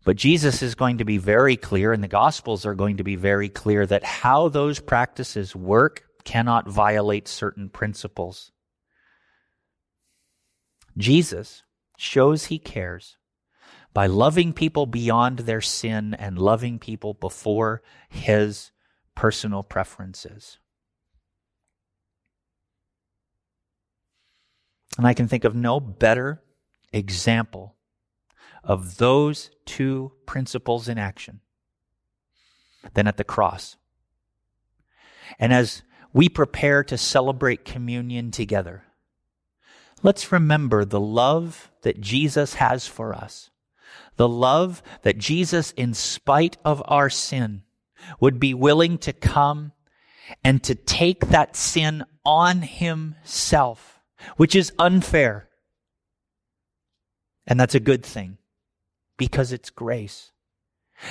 But 0.05 0.17
Jesus 0.17 0.63
is 0.63 0.75
going 0.75 0.99
to 0.99 1.05
be 1.05 1.17
very 1.17 1.57
clear, 1.57 1.93
and 1.93 2.05
the 2.05 2.09
Gospels 2.09 2.67
are 2.67 2.75
going 2.75 2.99
to 2.99 3.05
be 3.05 3.17
very 3.17 3.49
clear 3.49 3.87
that 3.87 4.05
how 4.05 4.49
those 4.49 4.79
practices 4.79 5.57
work 5.57 6.05
cannot 6.25 6.69
violate 6.69 7.27
certain 7.27 7.71
principles. 7.71 8.53
Jesus 10.97 11.63
shows 11.97 12.47
he 12.47 12.59
cares 12.59 13.17
by 13.95 14.07
loving 14.07 14.53
people 14.53 14.87
beyond 14.87 15.41
their 15.41 15.61
sin 15.61 16.15
and 16.15 16.39
loving 16.39 16.79
people 16.79 17.15
before 17.15 17.83
his 18.09 18.73
personal 19.15 19.63
preferences. 19.63 20.59
And 24.99 25.07
I 25.07 25.15
can 25.15 25.29
think 25.29 25.45
of 25.45 25.55
no 25.55 25.81
better 25.81 26.43
example 26.93 27.77
of 28.65 28.97
those 28.99 29.51
two 29.65 30.13
principles 30.27 30.89
in 30.89 30.99
action 30.99 31.41
than 32.95 33.07
at 33.07 33.17
the 33.17 33.25
cross. 33.25 33.77
And 35.39 35.53
as 35.53 35.83
we 36.13 36.29
prepare 36.29 36.85
to 36.85 36.99
celebrate 36.99 37.65
communion 37.65 38.31
together, 38.31 38.85
let's 40.03 40.33
remember 40.33 40.85
the 40.85 41.01
love 41.01 41.71
that 41.83 42.01
Jesus 42.01 42.55
has 42.55 42.87
for 42.87 43.15
us. 43.15 43.51
The 44.17 44.29
love 44.29 44.83
that 45.03 45.19
Jesus, 45.19 45.73
in 45.73 45.93
spite 45.93 46.57
of 46.65 46.83
our 46.87 47.11
sin, 47.11 47.63
would 48.21 48.39
be 48.39 48.55
willing 48.55 48.99
to 48.99 49.13
come 49.13 49.73
and 50.45 50.63
to 50.65 50.75
take 50.75 51.29
that 51.29 51.57
sin 51.57 52.05
on 52.25 52.63
himself, 52.63 54.01
which 54.37 54.55
is 54.55 54.73
unfair. 54.79 55.49
And 57.47 57.59
that's 57.59 57.75
a 57.75 57.81
good 57.81 58.05
thing 58.05 58.39
because 59.17 59.53
it's 59.53 59.71
grace. 59.71 60.33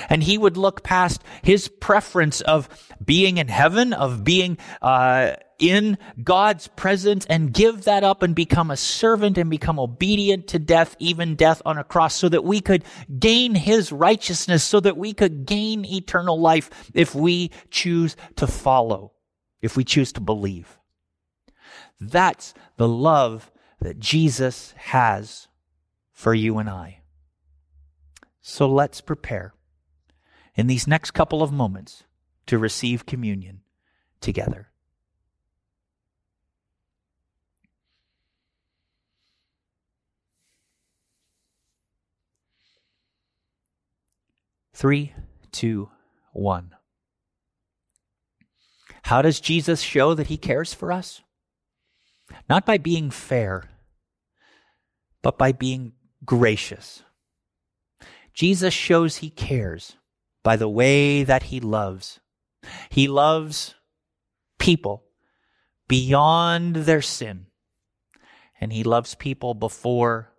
And 0.08 0.22
he 0.22 0.38
would 0.38 0.56
look 0.56 0.82
past 0.82 1.22
his 1.42 1.68
preference 1.68 2.40
of 2.40 2.68
being 3.04 3.36
in 3.36 3.48
heaven, 3.48 3.92
of 3.92 4.24
being 4.24 4.58
uh, 4.80 5.32
in 5.58 5.98
God's 6.22 6.68
presence, 6.68 7.26
and 7.26 7.52
give 7.52 7.84
that 7.84 8.02
up 8.02 8.22
and 8.22 8.34
become 8.34 8.70
a 8.70 8.76
servant 8.76 9.36
and 9.38 9.50
become 9.50 9.78
obedient 9.78 10.48
to 10.48 10.58
death, 10.58 10.96
even 10.98 11.36
death 11.36 11.60
on 11.66 11.78
a 11.78 11.84
cross, 11.84 12.14
so 12.14 12.28
that 12.28 12.44
we 12.44 12.60
could 12.60 12.84
gain 13.18 13.54
his 13.54 13.92
righteousness, 13.92 14.64
so 14.64 14.80
that 14.80 14.96
we 14.96 15.12
could 15.12 15.46
gain 15.46 15.84
eternal 15.84 16.40
life 16.40 16.90
if 16.94 17.14
we 17.14 17.50
choose 17.70 18.16
to 18.36 18.46
follow, 18.46 19.12
if 19.60 19.76
we 19.76 19.84
choose 19.84 20.12
to 20.12 20.20
believe. 20.20 20.78
That's 22.00 22.54
the 22.76 22.88
love 22.88 23.52
that 23.80 24.00
Jesus 24.00 24.74
has 24.76 25.46
for 26.12 26.34
you 26.34 26.58
and 26.58 26.70
I. 26.70 27.03
So 28.46 28.68
let's 28.68 29.00
prepare 29.00 29.54
in 30.54 30.66
these 30.66 30.86
next 30.86 31.12
couple 31.12 31.42
of 31.42 31.50
moments 31.50 32.04
to 32.44 32.58
receive 32.58 33.06
communion 33.06 33.62
together. 34.20 34.68
Three, 44.74 45.14
two, 45.50 45.88
one. 46.34 46.74
How 49.04 49.22
does 49.22 49.40
Jesus 49.40 49.80
show 49.80 50.12
that 50.12 50.26
he 50.26 50.36
cares 50.36 50.74
for 50.74 50.92
us? 50.92 51.22
Not 52.46 52.66
by 52.66 52.76
being 52.76 53.10
fair, 53.10 53.70
but 55.22 55.38
by 55.38 55.52
being 55.52 55.92
gracious. 56.26 57.02
Jesus 58.34 58.74
shows 58.74 59.18
he 59.18 59.30
cares 59.30 59.96
by 60.42 60.56
the 60.56 60.68
way 60.68 61.22
that 61.22 61.44
he 61.44 61.60
loves. 61.60 62.20
He 62.90 63.06
loves 63.06 63.74
people 64.58 65.04
beyond 65.86 66.74
their 66.76 67.02
sin, 67.02 67.46
and 68.60 68.72
he 68.72 68.82
loves 68.82 69.14
people 69.14 69.54
before 69.54 70.32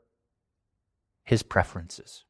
his 1.24 1.42
preferences. 1.42 2.25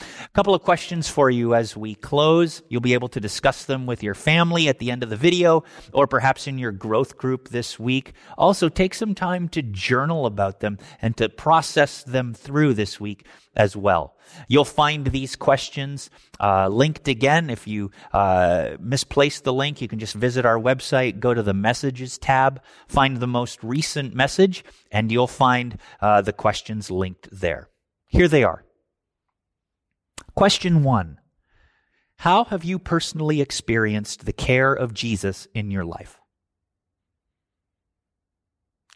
A 0.00 0.28
couple 0.34 0.54
of 0.54 0.62
questions 0.62 1.08
for 1.08 1.30
you 1.30 1.54
as 1.54 1.76
we 1.76 1.94
close. 1.94 2.62
You'll 2.68 2.80
be 2.80 2.94
able 2.94 3.08
to 3.08 3.20
discuss 3.20 3.64
them 3.64 3.86
with 3.86 4.02
your 4.02 4.14
family 4.14 4.68
at 4.68 4.78
the 4.78 4.90
end 4.90 5.02
of 5.02 5.10
the 5.10 5.16
video 5.16 5.62
or 5.92 6.06
perhaps 6.06 6.46
in 6.46 6.58
your 6.58 6.72
growth 6.72 7.16
group 7.16 7.48
this 7.50 7.78
week. 7.78 8.12
Also, 8.36 8.68
take 8.68 8.94
some 8.94 9.14
time 9.14 9.48
to 9.50 9.62
journal 9.62 10.26
about 10.26 10.60
them 10.60 10.78
and 11.00 11.16
to 11.18 11.28
process 11.28 12.02
them 12.02 12.34
through 12.34 12.74
this 12.74 12.98
week 12.98 13.26
as 13.54 13.76
well. 13.76 14.16
You'll 14.48 14.64
find 14.64 15.06
these 15.06 15.36
questions 15.36 16.10
uh, 16.40 16.68
linked 16.68 17.06
again. 17.06 17.48
If 17.48 17.68
you 17.68 17.92
uh, 18.12 18.76
the 18.78 19.52
link, 19.52 19.80
you 19.80 19.86
can 19.86 19.98
just 19.98 20.14
visit 20.14 20.44
our 20.44 20.58
website, 20.58 21.20
go 21.20 21.34
to 21.34 21.42
the 21.42 21.54
messages 21.54 22.18
tab, 22.18 22.60
find 22.88 23.18
the 23.18 23.28
most 23.28 23.62
recent 23.62 24.14
message, 24.14 24.64
and 24.90 25.12
you'll 25.12 25.28
find 25.28 25.78
uh, 26.00 26.20
the 26.20 26.32
questions 26.32 26.90
linked 26.90 27.28
there. 27.30 27.68
Here 28.08 28.28
they 28.28 28.42
are. 28.42 28.63
Question 30.34 30.82
one 30.82 31.18
How 32.18 32.44
have 32.44 32.64
you 32.64 32.78
personally 32.78 33.40
experienced 33.40 34.24
the 34.24 34.32
care 34.32 34.72
of 34.72 34.92
Jesus 34.92 35.46
in 35.54 35.70
your 35.70 35.84
life? 35.84 36.18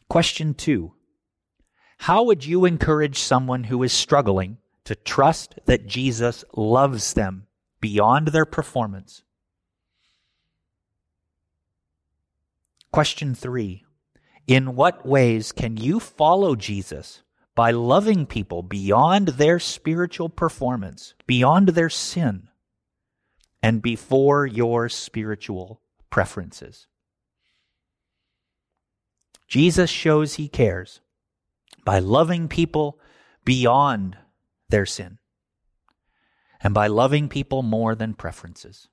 Question 0.09 0.55
two 0.55 0.95
How 1.99 2.25
would 2.25 2.45
you 2.45 2.65
encourage 2.65 3.19
someone 3.19 3.65
who 3.65 3.83
is 3.83 3.93
struggling 3.93 4.59
to 4.85 4.97
trust 4.97 5.55
that 5.67 5.87
Jesus 5.87 6.45
loves 6.57 7.13
them 7.13 7.47
beyond 7.81 8.29
their 8.29 8.47
performance? 8.47 9.23
Question 12.91 13.35
three 13.35 13.85
In 14.49 14.75
what 14.75 15.07
ways 15.07 15.53
can 15.53 15.77
you 15.77 16.01
follow 16.01 16.57
Jesus 16.57 17.23
by 17.59 17.73
loving 17.73 18.25
people 18.25 18.63
beyond 18.63 19.27
their 19.31 19.59
spiritual 19.59 20.29
performance, 20.29 21.15
beyond 21.27 21.71
their 21.71 21.91
sin, 21.91 22.49
and 23.61 23.83
before 23.83 24.47
your 24.47 24.89
spiritual 24.89 25.81
preferences? 26.09 26.87
Jesus 29.49 29.91
shows 29.91 30.35
he 30.35 30.47
cares 30.47 31.01
by 31.85 31.99
loving 31.99 32.47
people 32.47 33.01
beyond 33.45 34.17
their 34.69 34.87
sin 34.87 35.19
and 36.61 36.73
by 36.73 36.87
loving 36.87 37.29
people 37.29 37.65
more 37.65 37.97
than 37.97 38.15
preferences. 38.15 38.87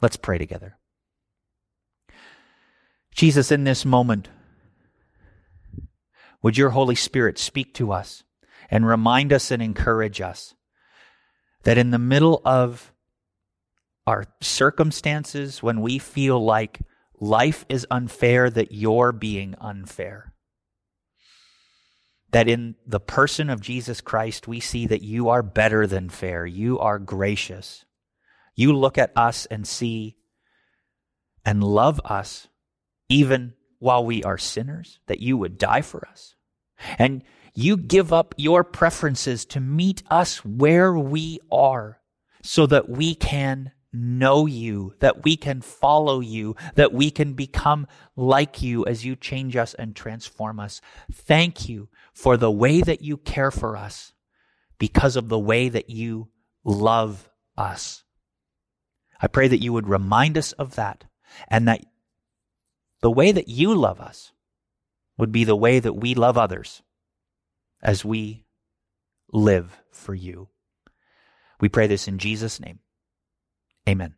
Let's 0.00 0.16
pray 0.16 0.38
together. 0.38 0.78
Jesus, 3.12 3.50
in 3.50 3.64
this 3.64 3.84
moment, 3.84 4.28
would 6.42 6.58
your 6.58 6.70
Holy 6.70 6.94
Spirit 6.94 7.38
speak 7.38 7.74
to 7.74 7.92
us 7.92 8.24
and 8.70 8.86
remind 8.86 9.32
us 9.32 9.50
and 9.50 9.62
encourage 9.62 10.20
us 10.20 10.54
that 11.62 11.78
in 11.78 11.90
the 11.90 11.98
middle 11.98 12.42
of 12.44 12.92
our 14.06 14.24
circumstances, 14.40 15.62
when 15.62 15.80
we 15.80 15.98
feel 15.98 16.42
like 16.42 16.80
life 17.20 17.64
is 17.68 17.86
unfair, 17.90 18.50
that 18.50 18.72
you're 18.72 19.12
being 19.12 19.54
unfair. 19.60 20.34
That 22.32 22.48
in 22.48 22.74
the 22.86 22.98
person 22.98 23.50
of 23.50 23.60
Jesus 23.60 24.00
Christ, 24.00 24.48
we 24.48 24.58
see 24.58 24.86
that 24.86 25.02
you 25.02 25.28
are 25.28 25.42
better 25.42 25.86
than 25.86 26.08
fair. 26.08 26.44
You 26.46 26.78
are 26.80 26.98
gracious. 26.98 27.84
You 28.56 28.72
look 28.72 28.98
at 28.98 29.12
us 29.14 29.46
and 29.46 29.66
see 29.66 30.16
and 31.44 31.62
love 31.62 32.00
us 32.04 32.48
even 33.08 33.54
while 33.82 34.04
we 34.04 34.22
are 34.22 34.38
sinners, 34.38 35.00
that 35.08 35.18
you 35.18 35.36
would 35.36 35.58
die 35.58 35.82
for 35.82 36.06
us. 36.08 36.36
And 36.98 37.24
you 37.52 37.76
give 37.76 38.12
up 38.12 38.32
your 38.36 38.62
preferences 38.62 39.44
to 39.46 39.60
meet 39.60 40.04
us 40.08 40.44
where 40.44 40.96
we 40.96 41.40
are 41.50 41.98
so 42.42 42.66
that 42.66 42.88
we 42.88 43.16
can 43.16 43.72
know 43.92 44.46
you, 44.46 44.94
that 45.00 45.24
we 45.24 45.36
can 45.36 45.60
follow 45.60 46.20
you, 46.20 46.54
that 46.76 46.92
we 46.92 47.10
can 47.10 47.34
become 47.34 47.88
like 48.14 48.62
you 48.62 48.86
as 48.86 49.04
you 49.04 49.16
change 49.16 49.56
us 49.56 49.74
and 49.74 49.96
transform 49.96 50.60
us. 50.60 50.80
Thank 51.12 51.68
you 51.68 51.88
for 52.14 52.36
the 52.36 52.52
way 52.52 52.82
that 52.82 53.02
you 53.02 53.16
care 53.16 53.50
for 53.50 53.76
us 53.76 54.12
because 54.78 55.16
of 55.16 55.28
the 55.28 55.38
way 55.38 55.68
that 55.68 55.90
you 55.90 56.28
love 56.64 57.28
us. 57.56 58.04
I 59.20 59.26
pray 59.26 59.48
that 59.48 59.62
you 59.62 59.72
would 59.72 59.88
remind 59.88 60.38
us 60.38 60.52
of 60.52 60.76
that 60.76 61.04
and 61.48 61.66
that 61.66 61.84
the 63.02 63.10
way 63.10 63.32
that 63.32 63.48
you 63.48 63.74
love 63.74 64.00
us 64.00 64.32
would 65.18 65.32
be 65.32 65.44
the 65.44 65.56
way 65.56 65.78
that 65.78 65.94
we 65.94 66.14
love 66.14 66.38
others 66.38 66.82
as 67.82 68.04
we 68.04 68.44
live 69.32 69.78
for 69.90 70.14
you. 70.14 70.48
We 71.60 71.68
pray 71.68 71.86
this 71.86 72.08
in 72.08 72.18
Jesus' 72.18 72.58
name. 72.60 72.78
Amen. 73.88 74.14